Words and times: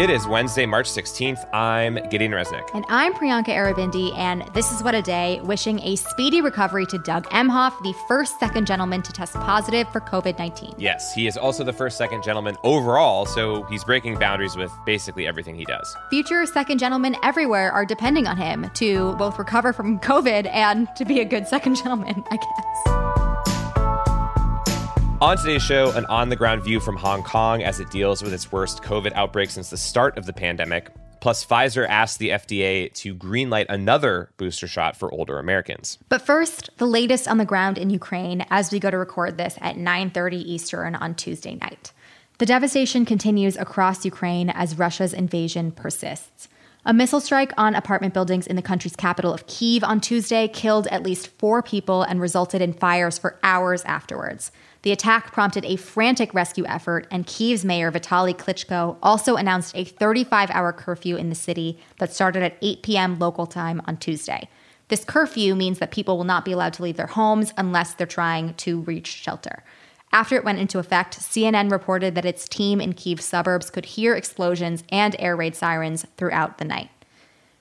It 0.00 0.08
is 0.08 0.26
Wednesday, 0.26 0.64
March 0.64 0.88
16th. 0.88 1.46
I'm 1.52 1.96
Gideon 2.08 2.32
Resnick. 2.32 2.66
And 2.72 2.86
I'm 2.88 3.12
Priyanka 3.12 3.48
Aribindi, 3.48 4.16
and 4.16 4.42
this 4.54 4.72
is 4.72 4.82
What 4.82 4.94
a 4.94 5.02
Day, 5.02 5.42
wishing 5.42 5.78
a 5.80 5.94
speedy 5.96 6.40
recovery 6.40 6.86
to 6.86 6.96
Doug 6.96 7.26
Emhoff, 7.28 7.78
the 7.82 7.92
first 8.08 8.40
second 8.40 8.66
gentleman 8.66 9.02
to 9.02 9.12
test 9.12 9.34
positive 9.34 9.86
for 9.92 10.00
COVID 10.00 10.38
19. 10.38 10.76
Yes, 10.78 11.12
he 11.12 11.26
is 11.26 11.36
also 11.36 11.64
the 11.64 11.74
first 11.74 11.98
second 11.98 12.22
gentleman 12.22 12.56
overall, 12.64 13.26
so 13.26 13.64
he's 13.64 13.84
breaking 13.84 14.18
boundaries 14.18 14.56
with 14.56 14.72
basically 14.86 15.26
everything 15.26 15.54
he 15.54 15.66
does. 15.66 15.94
Future 16.08 16.46
second 16.46 16.78
gentlemen 16.78 17.14
everywhere 17.22 17.70
are 17.70 17.84
depending 17.84 18.26
on 18.26 18.38
him 18.38 18.70
to 18.76 19.14
both 19.16 19.38
recover 19.38 19.70
from 19.74 19.98
COVID 20.00 20.48
and 20.50 20.88
to 20.96 21.04
be 21.04 21.20
a 21.20 21.26
good 21.26 21.46
second 21.46 21.74
gentleman, 21.74 22.24
I 22.30 22.38
guess. 22.38 23.19
On 25.20 25.36
today's 25.36 25.62
show, 25.62 25.90
an 25.90 26.06
on 26.06 26.30
the 26.30 26.36
ground 26.36 26.62
view 26.62 26.80
from 26.80 26.96
Hong 26.96 27.22
Kong 27.22 27.62
as 27.62 27.78
it 27.78 27.90
deals 27.90 28.22
with 28.22 28.32
its 28.32 28.50
worst 28.50 28.82
COVID 28.82 29.12
outbreak 29.12 29.50
since 29.50 29.68
the 29.68 29.76
start 29.76 30.16
of 30.16 30.24
the 30.24 30.32
pandemic. 30.32 30.88
Plus, 31.20 31.44
Pfizer 31.44 31.86
asked 31.86 32.18
the 32.18 32.30
FDA 32.30 32.90
to 32.94 33.14
greenlight 33.14 33.66
another 33.68 34.30
booster 34.38 34.66
shot 34.66 34.96
for 34.96 35.12
older 35.12 35.38
Americans. 35.38 35.98
But 36.08 36.22
first, 36.22 36.70
the 36.78 36.86
latest 36.86 37.28
on 37.28 37.36
the 37.36 37.44
ground 37.44 37.76
in 37.76 37.90
Ukraine 37.90 38.46
as 38.48 38.72
we 38.72 38.80
go 38.80 38.90
to 38.90 38.96
record 38.96 39.36
this 39.36 39.58
at 39.60 39.76
9:30 39.76 40.36
Eastern 40.36 40.94
on 40.94 41.14
Tuesday 41.14 41.54
night. 41.56 41.92
The 42.38 42.46
devastation 42.46 43.04
continues 43.04 43.58
across 43.58 44.06
Ukraine 44.06 44.48
as 44.48 44.78
Russia's 44.78 45.12
invasion 45.12 45.70
persists. 45.70 46.48
A 46.86 46.94
missile 46.94 47.20
strike 47.20 47.52
on 47.58 47.74
apartment 47.74 48.14
buildings 48.14 48.46
in 48.46 48.56
the 48.56 48.62
country's 48.62 48.96
capital 48.96 49.34
of 49.34 49.46
Kiev 49.46 49.84
on 49.84 50.00
Tuesday 50.00 50.48
killed 50.48 50.86
at 50.86 51.02
least 51.02 51.28
four 51.38 51.62
people 51.62 52.00
and 52.00 52.22
resulted 52.22 52.62
in 52.62 52.72
fires 52.72 53.18
for 53.18 53.38
hours 53.42 53.84
afterwards. 53.84 54.50
The 54.82 54.92
attack 54.92 55.32
prompted 55.32 55.64
a 55.66 55.76
frantic 55.76 56.32
rescue 56.32 56.64
effort, 56.66 57.06
and 57.10 57.26
Kiev's 57.26 57.64
mayor 57.64 57.92
Vitaly 57.92 58.34
Klitschko 58.34 58.96
also 59.02 59.36
announced 59.36 59.76
a 59.76 59.84
35 59.84 60.50
hour 60.50 60.72
curfew 60.72 61.16
in 61.16 61.28
the 61.28 61.34
city 61.34 61.78
that 61.98 62.14
started 62.14 62.42
at 62.42 62.56
8 62.62 62.82
p.m. 62.82 63.18
local 63.18 63.46
time 63.46 63.82
on 63.84 63.98
Tuesday. 63.98 64.48
This 64.88 65.04
curfew 65.04 65.54
means 65.54 65.78
that 65.78 65.90
people 65.90 66.16
will 66.16 66.24
not 66.24 66.44
be 66.44 66.52
allowed 66.52 66.72
to 66.74 66.82
leave 66.82 66.96
their 66.96 67.06
homes 67.06 67.52
unless 67.56 67.94
they're 67.94 68.06
trying 68.06 68.54
to 68.54 68.80
reach 68.80 69.06
shelter. 69.06 69.62
After 70.12 70.34
it 70.34 70.44
went 70.44 70.58
into 70.58 70.78
effect, 70.78 71.20
CNN 71.20 71.70
reported 71.70 72.14
that 72.14 72.24
its 72.24 72.48
team 72.48 72.80
in 72.80 72.94
Kiev 72.94 73.20
suburbs 73.20 73.70
could 73.70 73.84
hear 73.84 74.16
explosions 74.16 74.82
and 74.88 75.14
air 75.18 75.36
raid 75.36 75.54
sirens 75.54 76.06
throughout 76.16 76.58
the 76.58 76.64
night. 76.64 76.90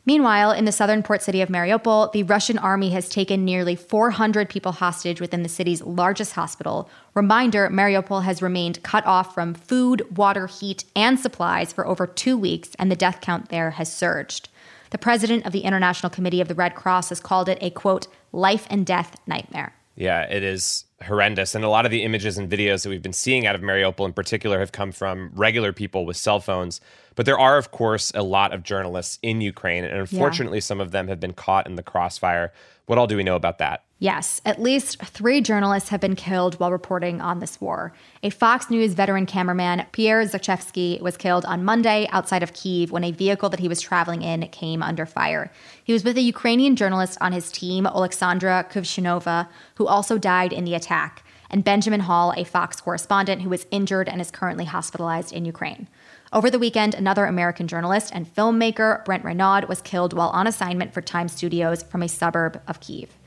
Meanwhile, 0.06 0.52
in 0.52 0.66
the 0.66 0.72
southern 0.72 1.04
port 1.04 1.22
city 1.22 1.42
of 1.42 1.50
Mariupol, 1.50 2.12
the 2.14 2.24
Russian 2.24 2.58
army 2.58 2.90
has 2.92 3.10
taken 3.10 3.46
nearly 3.46 3.76
400 3.76 4.50
people 4.50 4.72
hostage 4.72 5.22
within 5.22 5.44
the 5.44 5.50
city's 5.50 5.82
largest 5.82 6.34
hospital. 6.34 6.90
Reminder 7.14 7.70
Mariupol 7.70 8.24
has 8.24 8.42
remained 8.42 8.82
cut 8.82 9.06
off 9.06 9.34
from 9.34 9.54
food, 9.54 10.18
water, 10.18 10.48
heat, 10.48 10.86
and 10.96 11.20
supplies 11.20 11.74
for 11.74 11.86
over 11.86 12.08
two 12.08 12.38
weeks, 12.38 12.72
and 12.80 12.90
the 12.90 12.96
death 12.96 13.22
count 13.22 13.50
there 13.50 13.72
has 13.72 13.92
surged. 13.92 14.50
The 14.92 14.98
president 14.98 15.46
of 15.46 15.52
the 15.52 15.62
International 15.62 16.10
Committee 16.10 16.42
of 16.42 16.48
the 16.48 16.56
Red 16.56 16.76
Cross 16.76 17.10
has 17.10 17.20
called 17.20 17.50
it 17.50 17.60
a 17.62 17.70
quote, 17.70 18.08
life 18.32 18.66
and 18.70 18.86
death 18.86 19.18
nightmare. 19.28 19.74
Yeah, 19.96 20.22
it 20.24 20.44
is 20.44 20.86
horrendous. 21.04 21.56
And 21.56 21.64
a 21.64 21.70
lot 21.70 21.86
of 21.86 21.92
the 21.92 22.04
images 22.04 22.38
and 22.38 22.50
videos 22.50 22.84
that 22.84 22.90
we've 22.90 23.02
been 23.02 23.14
seeing 23.14 23.46
out 23.46 23.56
of 23.56 23.62
Mariupol 23.62 24.06
in 24.06 24.14
particular 24.14 24.60
have 24.60 24.72
come 24.72 24.92
from 24.92 25.32
regular 25.34 25.74
people 25.74 26.06
with 26.06 26.18
cell 26.18 26.40
phones. 26.40 26.82
But 27.16 27.26
there 27.26 27.40
are, 27.40 27.58
of 27.58 27.72
course, 27.72 28.12
a 28.16 28.24
lot 28.24 28.54
of 28.54 28.64
journalists 28.64 29.20
in 29.22 29.42
Ukraine. 29.42 29.84
And 29.84 30.00
unfortunately, 30.00 30.60
yeah. 30.60 30.64
some 30.64 30.82
of 30.82 30.92
them 30.92 31.08
have 31.08 31.20
been 31.20 31.34
caught 31.34 31.68
in 31.68 31.76
the 31.76 31.84
crossfire. 31.84 32.54
What 32.86 32.98
all 32.98 33.08
do 33.08 33.18
we 33.18 33.24
know 33.24 33.36
about 33.36 33.58
that? 33.60 33.84
Yes, 34.02 34.40
at 34.46 34.62
least 34.62 35.02
three 35.04 35.42
journalists 35.42 35.90
have 35.90 36.00
been 36.00 36.16
killed 36.16 36.58
while 36.58 36.72
reporting 36.72 37.20
on 37.20 37.40
this 37.40 37.60
war. 37.60 37.92
A 38.24 38.30
Fox 38.30 38.70
News 38.70 38.94
veteran 38.94 39.26
cameraman, 39.26 39.88
Pierre 39.92 40.24
Zakrzewski, 40.24 41.02
was 41.02 41.18
killed 41.18 41.44
on 41.44 41.66
Monday 41.66 42.08
outside 42.10 42.42
of 42.42 42.54
Kiev 42.54 42.92
when 42.92 43.04
a 43.04 43.12
vehicle 43.12 43.50
that 43.50 43.60
he 43.60 43.68
was 43.68 43.82
traveling 43.82 44.22
in 44.22 44.48
came 44.48 44.82
under 44.82 45.06
fire. 45.06 45.52
He 45.84 45.92
was 45.92 46.06
with 46.06 46.18
a 46.18 46.22
Ukrainian 46.22 46.78
journalist 46.78 47.18
on 47.20 47.34
his 47.34 47.52
team, 47.52 47.86
Alexandra 47.86 48.66
Kuvshinova, 48.72 49.50
who 49.76 49.86
also 49.86 50.18
died 50.18 50.54
in 50.54 50.64
the 50.64 50.76
attack, 50.76 51.26
and 51.50 51.66
Benjamin 51.66 52.02
Hall, 52.02 52.34
a 52.38 52.46
Fox 52.46 52.80
correspondent 52.80 53.42
who 53.42 53.50
was 53.50 53.68
injured 53.70 54.08
and 54.08 54.22
is 54.22 54.32
currently 54.32 54.64
hospitalized 54.64 55.34
in 55.34 55.44
Ukraine. 55.44 55.90
Over 56.32 56.50
the 56.50 56.60
weekend, 56.60 56.96
another 56.96 57.26
American 57.26 57.68
journalist 57.68 58.12
and 58.16 58.34
filmmaker, 58.34 59.04
Brent 59.04 59.26
Renaud, 59.26 59.68
was 59.68 59.82
killed 59.82 60.14
while 60.14 60.30
on 60.30 60.48
assignment 60.48 60.94
for 60.94 61.02
Time 61.02 61.28
Studios 61.28 61.84
from 61.84 62.02
a 62.02 62.08
suburb 62.08 62.62
of 62.66 62.80
Kiev. 62.80 63.19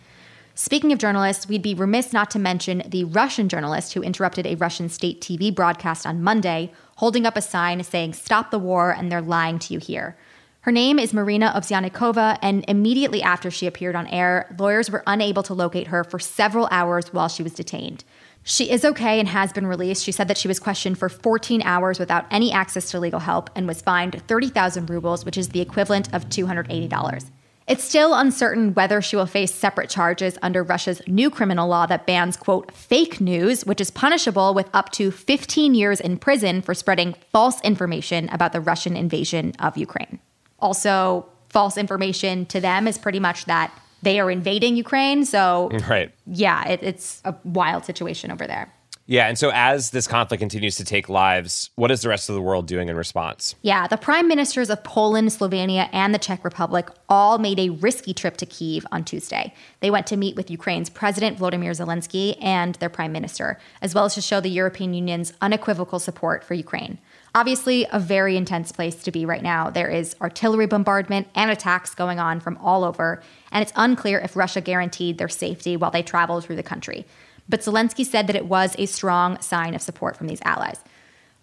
Speaking 0.55 0.93
of 0.93 0.99
journalists, 0.99 1.49
we'd 1.49 1.63
be 1.63 1.75
remiss 1.75 2.13
not 2.13 2.31
to 2.33 2.39
mention 2.39 2.83
the 2.87 3.05
Russian 3.05 3.49
journalist 3.49 3.95
who 3.95 4.03
interrupted 4.03 4.47
a 4.47 4.57
Russian 4.57 4.91
state 4.91 5.23
TV 5.23 5.55
broadcast 5.55 6.05
on 6.07 6.23
Monday, 6.23 6.73
holding 6.97 7.25
up 7.25 7.39
a 7.39 7.43
sign 7.43 7.83
saying, 7.83 8.13
Stop 8.13 8.51
the 8.51 8.59
war 8.59 8.93
and 8.93 9.11
they're 9.11 9.23
lying 9.23 9.59
to 9.61 9.73
you 9.73 9.81
here. 9.81 10.17
Her 10.61 10.71
name 10.71 10.99
is 10.99 11.15
Marina 11.15 11.53
Ovsyannikova, 11.57 12.39
and 12.43 12.65
immediately 12.69 13.23
after 13.23 13.51
she 13.51 13.67
appeared 13.67 13.97
on 13.97 14.07
air, 14.09 14.55
lawyers 14.59 14.91
were 14.91 15.03
unable 15.07 15.43
to 15.45 15.55
locate 15.55 15.89
her 15.89 16.05
for 16.05 16.19
several 16.19 16.69
hours 16.71 17.13
while 17.13 17.29
she 17.29 17.43
was 17.43 17.55
detained. 17.55 18.05
She 18.45 18.71
is 18.71 18.85
okay 18.85 19.19
and 19.19 19.29
has 19.29 19.53
been 19.53 19.67
released. 19.67 20.05
She 20.05 20.13
said 20.13 20.29
that 20.29 20.39
she 20.39 20.49
was 20.49 20.61
questioned 20.61 20.99
for 20.99 21.09
14 21.09 21.63
hours 21.63 21.99
without 21.99 22.27
any 22.31 22.53
access 22.53 22.91
to 22.91 23.01
legal 23.01 23.21
help 23.21 23.49
and 23.57 23.67
was 23.67 23.81
fined 23.81 24.23
30,000 24.29 24.91
rubles, 24.91 25.25
which 25.25 25.39
is 25.39 25.49
the 25.49 25.61
equivalent 25.61 26.13
of 26.13 26.29
$280. 26.29 27.31
It's 27.67 27.85
still 27.85 28.15
uncertain 28.15 28.75
whether 28.75 29.01
she 29.01 29.17
will 29.17 29.27
face 29.27 29.55
separate 29.55 29.89
charges 29.89 30.37
under 30.43 30.63
Russia's 30.63 31.01
new 31.07 31.31
criminal 31.31 31.69
law 31.69 31.87
that 31.87 32.07
bans, 32.07 32.37
quote, 32.37 32.73
fake 32.73 33.21
news, 33.21 33.65
which 33.65 33.81
is 33.81 33.91
punishable 33.91 34.53
with 34.53 34.69
up 34.75 34.91
to 34.93 35.11
15 35.11 35.75
years 35.75 36.01
in 36.01 36.19
prison 36.19 36.61
for 36.61 36.75
spreading 36.75 37.15
false 37.31 37.61
information 37.63 38.29
about 38.31 38.53
the 38.53 38.61
Russian 38.61 38.97
invasion 38.97 39.53
of 39.59 39.77
Ukraine. 39.77 40.19
Also, 40.59 41.27
false 41.51 41.77
information 41.77 42.47
to 42.47 42.61
them 42.61 42.89
is 42.89 42.99
pretty 42.99 43.21
much 43.21 43.45
that 43.45 43.73
they 44.03 44.19
are 44.19 44.31
invading 44.31 44.77
Ukraine. 44.77 45.25
So, 45.25 45.71
right. 45.89 46.11
yeah, 46.27 46.67
it, 46.69 46.83
it's 46.83 47.23
a 47.25 47.35
wild 47.45 47.85
situation 47.85 48.33
over 48.33 48.47
there. 48.47 48.73
Yeah, 49.07 49.27
and 49.27 49.37
so 49.37 49.51
as 49.53 49.91
this 49.91 50.07
conflict 50.07 50.41
continues 50.41 50.77
to 50.77 50.85
take 50.85 51.09
lives, 51.09 51.71
what 51.75 51.91
is 51.91 52.03
the 52.03 52.09
rest 52.09 52.29
of 52.29 52.37
the 52.37 52.41
world 52.41 52.67
doing 52.67 52.89
in 52.89 52.97
response? 52.97 53.57
Yeah, 53.63 53.89
the 53.89 53.97
prime 53.97 54.29
ministers 54.29 54.71
of 54.71 54.85
Poland, 54.85 55.31
Slovenia, 55.31 55.89
and 55.93 56.15
the 56.15 56.19
Czech 56.19 56.45
Republic 56.45 56.89
all 57.09 57.39
made 57.39 57.59
a 57.59 57.71
risky 57.71 58.15
trip 58.15 58.37
to 58.37 58.47
Kiev 58.47 58.87
on 58.93 59.05
Tuesday. 59.05 59.53
They 59.81 59.91
went 59.91 60.07
to 60.07 60.17
meet 60.17 60.37
with 60.37 60.51
Ukraine's 60.51 60.89
President 60.89 61.37
Volodymyr 61.37 61.73
Zelensky 61.73 62.37
and 62.41 62.77
their 62.77 62.89
prime 62.89 63.13
minister, 63.13 63.59
as 63.81 63.95
well 63.95 64.05
as 64.05 64.15
to 64.15 64.23
show 64.23 64.41
the 64.41 64.49
European 64.49 64.95
Union's 64.95 65.33
unequivocal 65.41 65.99
support 65.99 66.45
for 66.45 66.55
Ukraine. 66.55 66.99
Obviously, 67.35 67.87
a 67.91 67.99
very 67.99 68.37
intense 68.37 68.73
place 68.73 68.95
to 68.97 69.11
be 69.11 69.25
right 69.25 69.43
now. 69.43 69.71
There 69.71 69.89
is 69.89 70.15
artillery 70.21 70.67
bombardment 70.67 71.29
and 71.35 71.51
attacks 71.51 71.95
going 71.95 72.21
on 72.21 72.41
from 72.41 72.59
all 72.59 72.85
over, 72.85 73.23
and 73.51 73.63
it's 73.63 73.73
unclear 73.75 74.19
if 74.21 74.37
Russia 74.37 74.61
guaranteed 74.61 75.19
their 75.19 75.31
safety 75.31 75.77
while 75.77 75.91
they 75.91 76.03
traveled 76.03 76.45
through 76.45 76.57
the 76.57 76.63
country. 76.63 77.07
But 77.53 77.61
Zelensky 77.61 78.07
said 78.07 78.29
that 78.29 78.35
it 78.35 78.47
was 78.47 78.75
a 78.79 78.87
strong 78.87 79.39
sign 79.43 79.75
of 79.75 79.83
support 79.83 80.17
from 80.17 80.27
these 80.27 80.41
allies. 80.43 80.81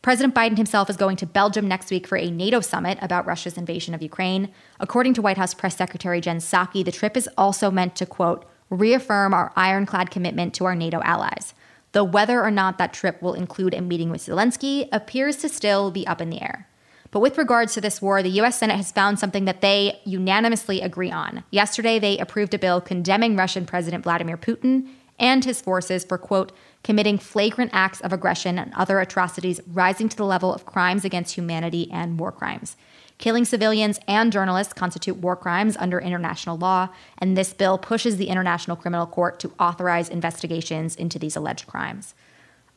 President 0.01 0.33
Biden 0.33 0.57
himself 0.57 0.89
is 0.89 0.97
going 0.97 1.17
to 1.17 1.27
Belgium 1.27 1.67
next 1.67 1.91
week 1.91 2.07
for 2.07 2.17
a 2.17 2.31
NATO 2.31 2.61
summit 2.61 2.97
about 2.99 3.27
Russia's 3.27 3.59
invasion 3.59 3.93
of 3.93 4.01
Ukraine. 4.01 4.49
According 4.79 5.13
to 5.13 5.21
White 5.21 5.37
House 5.37 5.53
Press 5.53 5.77
Secretary 5.77 6.19
Jen 6.19 6.39
Psaki, 6.39 6.83
the 6.83 6.91
trip 6.91 7.15
is 7.15 7.29
also 7.37 7.69
meant 7.69 7.95
to, 7.97 8.07
quote, 8.07 8.49
reaffirm 8.71 9.35
our 9.35 9.53
ironclad 9.55 10.09
commitment 10.09 10.55
to 10.55 10.65
our 10.65 10.73
NATO 10.73 10.99
allies. 11.03 11.53
Though 11.91 12.05
whether 12.05 12.41
or 12.41 12.49
not 12.49 12.79
that 12.79 12.91
trip 12.91 13.21
will 13.21 13.35
include 13.35 13.75
a 13.75 13.81
meeting 13.81 14.09
with 14.09 14.25
Zelensky 14.25 14.89
appears 14.91 15.35
to 15.37 15.47
still 15.47 15.91
be 15.91 16.07
up 16.07 16.21
in 16.21 16.31
the 16.31 16.41
air. 16.41 16.67
But 17.11 17.19
with 17.19 17.37
regards 17.37 17.75
to 17.75 17.81
this 17.81 18.01
war, 18.01 18.23
the 18.23 18.41
US 18.41 18.57
Senate 18.57 18.77
has 18.77 18.91
found 18.91 19.19
something 19.19 19.45
that 19.45 19.61
they 19.61 19.99
unanimously 20.05 20.81
agree 20.81 21.11
on. 21.11 21.43
Yesterday, 21.51 21.99
they 21.99 22.17
approved 22.17 22.55
a 22.55 22.59
bill 22.59 22.81
condemning 22.81 23.35
Russian 23.35 23.67
President 23.67 24.03
Vladimir 24.03 24.37
Putin 24.37 24.87
and 25.19 25.45
his 25.45 25.61
forces 25.61 26.03
for, 26.03 26.17
quote, 26.17 26.51
committing 26.83 27.17
flagrant 27.17 27.71
acts 27.73 28.01
of 28.01 28.13
aggression 28.13 28.57
and 28.57 28.73
other 28.73 28.99
atrocities 28.99 29.59
rising 29.67 30.09
to 30.09 30.17
the 30.17 30.25
level 30.25 30.53
of 30.53 30.65
crimes 30.65 31.03
against 31.05 31.35
humanity 31.35 31.89
and 31.91 32.19
war 32.19 32.31
crimes. 32.31 32.77
Killing 33.17 33.43
civilians 33.43 33.99
and 34.07 34.31
journalists 34.31 34.71
constitute 34.71 35.17
war 35.17 35.35
crimes 35.35 35.75
under 35.75 35.99
international 35.99 36.57
law, 36.57 36.87
and 37.17 37.35
this 37.35 37.53
bill 37.53 37.77
pushes 37.77 38.15
the 38.15 38.29
International 38.29 38.77
Criminal 38.77 39.05
Court 39.05 39.39
to 39.41 39.51
authorize 39.59 40.07
investigations 40.07 40.95
into 40.95 41.19
these 41.19 41.35
alleged 41.35 41.67
crimes. 41.67 42.15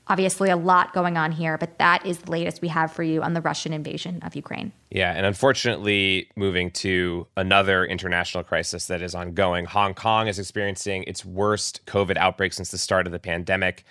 Obviously, 0.09 0.51
a 0.51 0.57
lot 0.57 0.93
going 0.93 1.17
on 1.17 1.31
here, 1.31 1.57
but 1.57 1.79
that 1.79 2.05
is 2.05 2.19
the 2.19 2.31
latest 2.31 2.61
we 2.61 2.69
have 2.69 2.93
for 2.93 3.05
you 3.05 3.23
on 3.23 3.35
the 3.35 3.41
Russian 3.41 3.73
invasion 3.73 4.21
of 4.23 4.35
Ukraine. 4.35 4.73
Yeah, 4.91 5.13
and 5.13 5.25
unfortunately, 5.25 6.29
moving 6.35 6.73
to 6.73 7.27
another 7.37 7.85
international 7.85 8.43
crisis 8.43 8.87
that 8.87 9.01
is 9.01 9.15
ongoing, 9.15 9.65
Hong 9.65 9.95
Kong 9.95 10.27
is 10.27 10.41
experiencing 10.41 11.05
its 11.05 11.25
worst 11.25 11.87
COVID 11.87 12.17
outbreak 12.17 12.53
since 12.53 12.71
the 12.71 12.79
start 12.79 13.07
of 13.07 13.13
the 13.13 13.21
pandemic. 13.21 13.85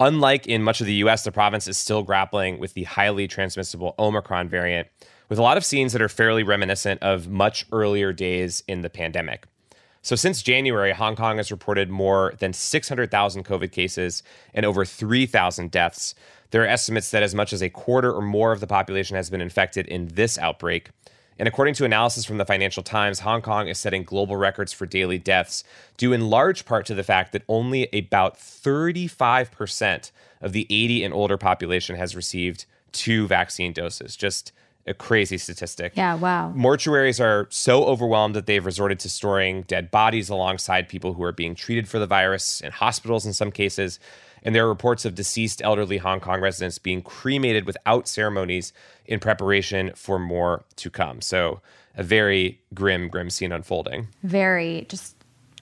Unlike 0.00 0.46
in 0.46 0.62
much 0.62 0.80
of 0.80 0.86
the 0.86 0.94
US, 0.94 1.24
the 1.24 1.32
province 1.32 1.66
is 1.66 1.78
still 1.78 2.02
grappling 2.02 2.58
with 2.58 2.74
the 2.74 2.84
highly 2.84 3.26
transmissible 3.26 3.94
Omicron 3.98 4.48
variant, 4.48 4.88
with 5.30 5.38
a 5.38 5.42
lot 5.42 5.56
of 5.56 5.64
scenes 5.64 5.92
that 5.94 6.02
are 6.02 6.08
fairly 6.08 6.42
reminiscent 6.42 7.02
of 7.02 7.28
much 7.28 7.64
earlier 7.72 8.12
days 8.12 8.62
in 8.68 8.82
the 8.82 8.90
pandemic. 8.90 9.46
So, 10.04 10.16
since 10.16 10.42
January, 10.42 10.92
Hong 10.92 11.16
Kong 11.16 11.38
has 11.38 11.50
reported 11.50 11.88
more 11.88 12.34
than 12.38 12.52
600,000 12.52 13.42
COVID 13.42 13.72
cases 13.72 14.22
and 14.52 14.66
over 14.66 14.84
3,000 14.84 15.70
deaths. 15.70 16.14
There 16.50 16.62
are 16.62 16.66
estimates 16.66 17.10
that 17.10 17.22
as 17.22 17.34
much 17.34 17.54
as 17.54 17.62
a 17.62 17.70
quarter 17.70 18.12
or 18.12 18.20
more 18.20 18.52
of 18.52 18.60
the 18.60 18.66
population 18.66 19.16
has 19.16 19.30
been 19.30 19.40
infected 19.40 19.86
in 19.86 20.08
this 20.08 20.36
outbreak. 20.36 20.90
And 21.38 21.48
according 21.48 21.72
to 21.76 21.86
analysis 21.86 22.26
from 22.26 22.36
the 22.36 22.44
Financial 22.44 22.82
Times, 22.82 23.20
Hong 23.20 23.40
Kong 23.40 23.66
is 23.66 23.78
setting 23.78 24.02
global 24.02 24.36
records 24.36 24.74
for 24.74 24.84
daily 24.84 25.16
deaths, 25.16 25.64
due 25.96 26.12
in 26.12 26.28
large 26.28 26.66
part 26.66 26.84
to 26.84 26.94
the 26.94 27.02
fact 27.02 27.32
that 27.32 27.42
only 27.48 27.88
about 27.90 28.36
35% 28.36 30.10
of 30.42 30.52
the 30.52 30.66
80 30.68 31.02
and 31.02 31.14
older 31.14 31.38
population 31.38 31.96
has 31.96 32.14
received 32.14 32.66
two 32.92 33.26
vaccine 33.26 33.72
doses. 33.72 34.16
Just 34.16 34.52
a 34.86 34.94
crazy 34.94 35.38
statistic. 35.38 35.92
Yeah, 35.96 36.14
wow. 36.14 36.52
Mortuaries 36.54 37.22
are 37.22 37.46
so 37.50 37.84
overwhelmed 37.84 38.34
that 38.36 38.46
they've 38.46 38.64
resorted 38.64 39.00
to 39.00 39.08
storing 39.08 39.62
dead 39.62 39.90
bodies 39.90 40.28
alongside 40.28 40.88
people 40.88 41.14
who 41.14 41.22
are 41.22 41.32
being 41.32 41.54
treated 41.54 41.88
for 41.88 41.98
the 41.98 42.06
virus 42.06 42.60
in 42.60 42.72
hospitals 42.72 43.24
in 43.24 43.32
some 43.32 43.50
cases. 43.50 43.98
And 44.42 44.54
there 44.54 44.64
are 44.64 44.68
reports 44.68 45.06
of 45.06 45.14
deceased 45.14 45.62
elderly 45.62 45.98
Hong 45.98 46.20
Kong 46.20 46.40
residents 46.40 46.78
being 46.78 47.00
cremated 47.00 47.64
without 47.64 48.06
ceremonies 48.06 48.74
in 49.06 49.20
preparation 49.20 49.92
for 49.94 50.18
more 50.18 50.64
to 50.76 50.90
come. 50.90 51.20
So, 51.22 51.60
a 51.96 52.02
very 52.02 52.60
grim, 52.74 53.08
grim 53.08 53.30
scene 53.30 53.52
unfolding. 53.52 54.08
Very 54.22 54.84
just 54.88 55.14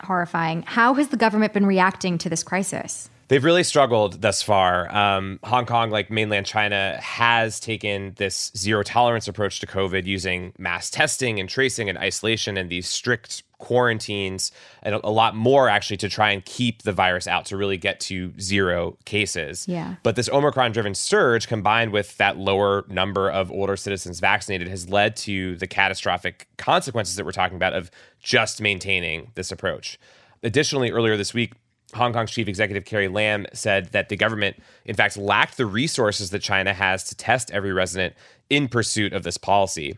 horrifying. 0.02 0.62
How 0.62 0.94
has 0.94 1.08
the 1.08 1.16
government 1.16 1.52
been 1.52 1.66
reacting 1.66 2.18
to 2.18 2.28
this 2.28 2.42
crisis? 2.42 3.08
They've 3.32 3.43
really 3.43 3.64
struggled 3.64 4.20
thus 4.20 4.43
far. 4.43 4.94
Um, 4.94 5.40
Hong 5.43 5.64
Kong, 5.64 5.88
like 5.88 6.11
mainland 6.11 6.44
China, 6.44 6.99
has 7.00 7.58
taken 7.58 8.12
this 8.19 8.52
zero 8.55 8.82
tolerance 8.82 9.26
approach 9.26 9.58
to 9.61 9.67
COVID 9.67 10.05
using 10.05 10.52
mass 10.58 10.90
testing 10.90 11.40
and 11.40 11.49
tracing 11.49 11.88
and 11.88 11.96
isolation 11.96 12.58
and 12.58 12.69
these 12.69 12.87
strict 12.87 13.43
quarantines 13.56 14.52
and 14.82 14.96
a 14.96 15.08
lot 15.08 15.34
more 15.34 15.70
actually 15.70 15.96
to 15.96 16.11
try 16.11 16.31
and 16.31 16.44
keep 16.44 16.82
the 16.82 16.93
virus 16.93 17.26
out 17.26 17.46
to 17.46 17.56
really 17.56 17.79
get 17.79 18.00
to 18.00 18.34
zero 18.38 18.99
cases. 19.06 19.67
Yeah. 19.67 19.94
But 20.02 20.17
this 20.17 20.28
Omicron 20.28 20.73
driven 20.73 20.94
surge 20.94 21.49
combined 21.49 21.90
with 21.90 22.14
that 22.19 22.37
lower 22.37 22.85
number 22.88 23.31
of 23.31 23.50
older 23.50 23.78
citizens 23.78 24.20
vaccinated 24.20 24.69
has 24.69 24.90
led 24.90 25.17
to 25.17 25.56
the 25.56 25.67
catastrophic 25.67 26.49
consequences 26.58 27.17
that 27.17 27.25
we're 27.25 27.32
talking 27.32 27.56
about 27.56 27.73
of 27.73 27.90
just 28.20 28.61
maintaining 28.61 29.31
this 29.37 29.50
approach. 29.50 29.99
Additionally, 30.43 30.90
earlier 30.90 31.17
this 31.17 31.32
week, 31.32 31.52
Hong 31.94 32.12
Kong's 32.12 32.30
chief 32.30 32.48
executive 32.48 32.84
Carrie 32.84 33.08
Lam 33.08 33.46
said 33.52 33.92
that 33.92 34.08
the 34.08 34.16
government, 34.16 34.56
in 34.84 34.96
fact, 34.96 35.16
lacked 35.16 35.56
the 35.56 35.66
resources 35.66 36.30
that 36.30 36.40
China 36.40 36.72
has 36.72 37.04
to 37.04 37.14
test 37.14 37.50
every 37.50 37.72
resident 37.72 38.14
in 38.48 38.68
pursuit 38.68 39.12
of 39.12 39.22
this 39.22 39.36
policy. 39.36 39.96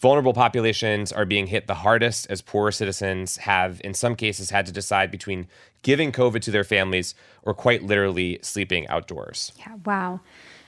Vulnerable 0.00 0.32
populations 0.32 1.12
are 1.12 1.26
being 1.26 1.46
hit 1.46 1.66
the 1.66 1.74
hardest 1.74 2.26
as 2.30 2.40
poorer 2.40 2.72
citizens 2.72 3.36
have, 3.36 3.82
in 3.84 3.92
some 3.92 4.16
cases, 4.16 4.48
had 4.48 4.64
to 4.64 4.72
decide 4.72 5.10
between 5.10 5.46
giving 5.82 6.10
COVID 6.10 6.40
to 6.40 6.50
their 6.50 6.64
families 6.64 7.14
or 7.42 7.52
quite 7.52 7.82
literally 7.82 8.38
sleeping 8.42 8.88
outdoors. 8.88 9.52
Yeah, 9.58 9.76
wow. 9.84 10.20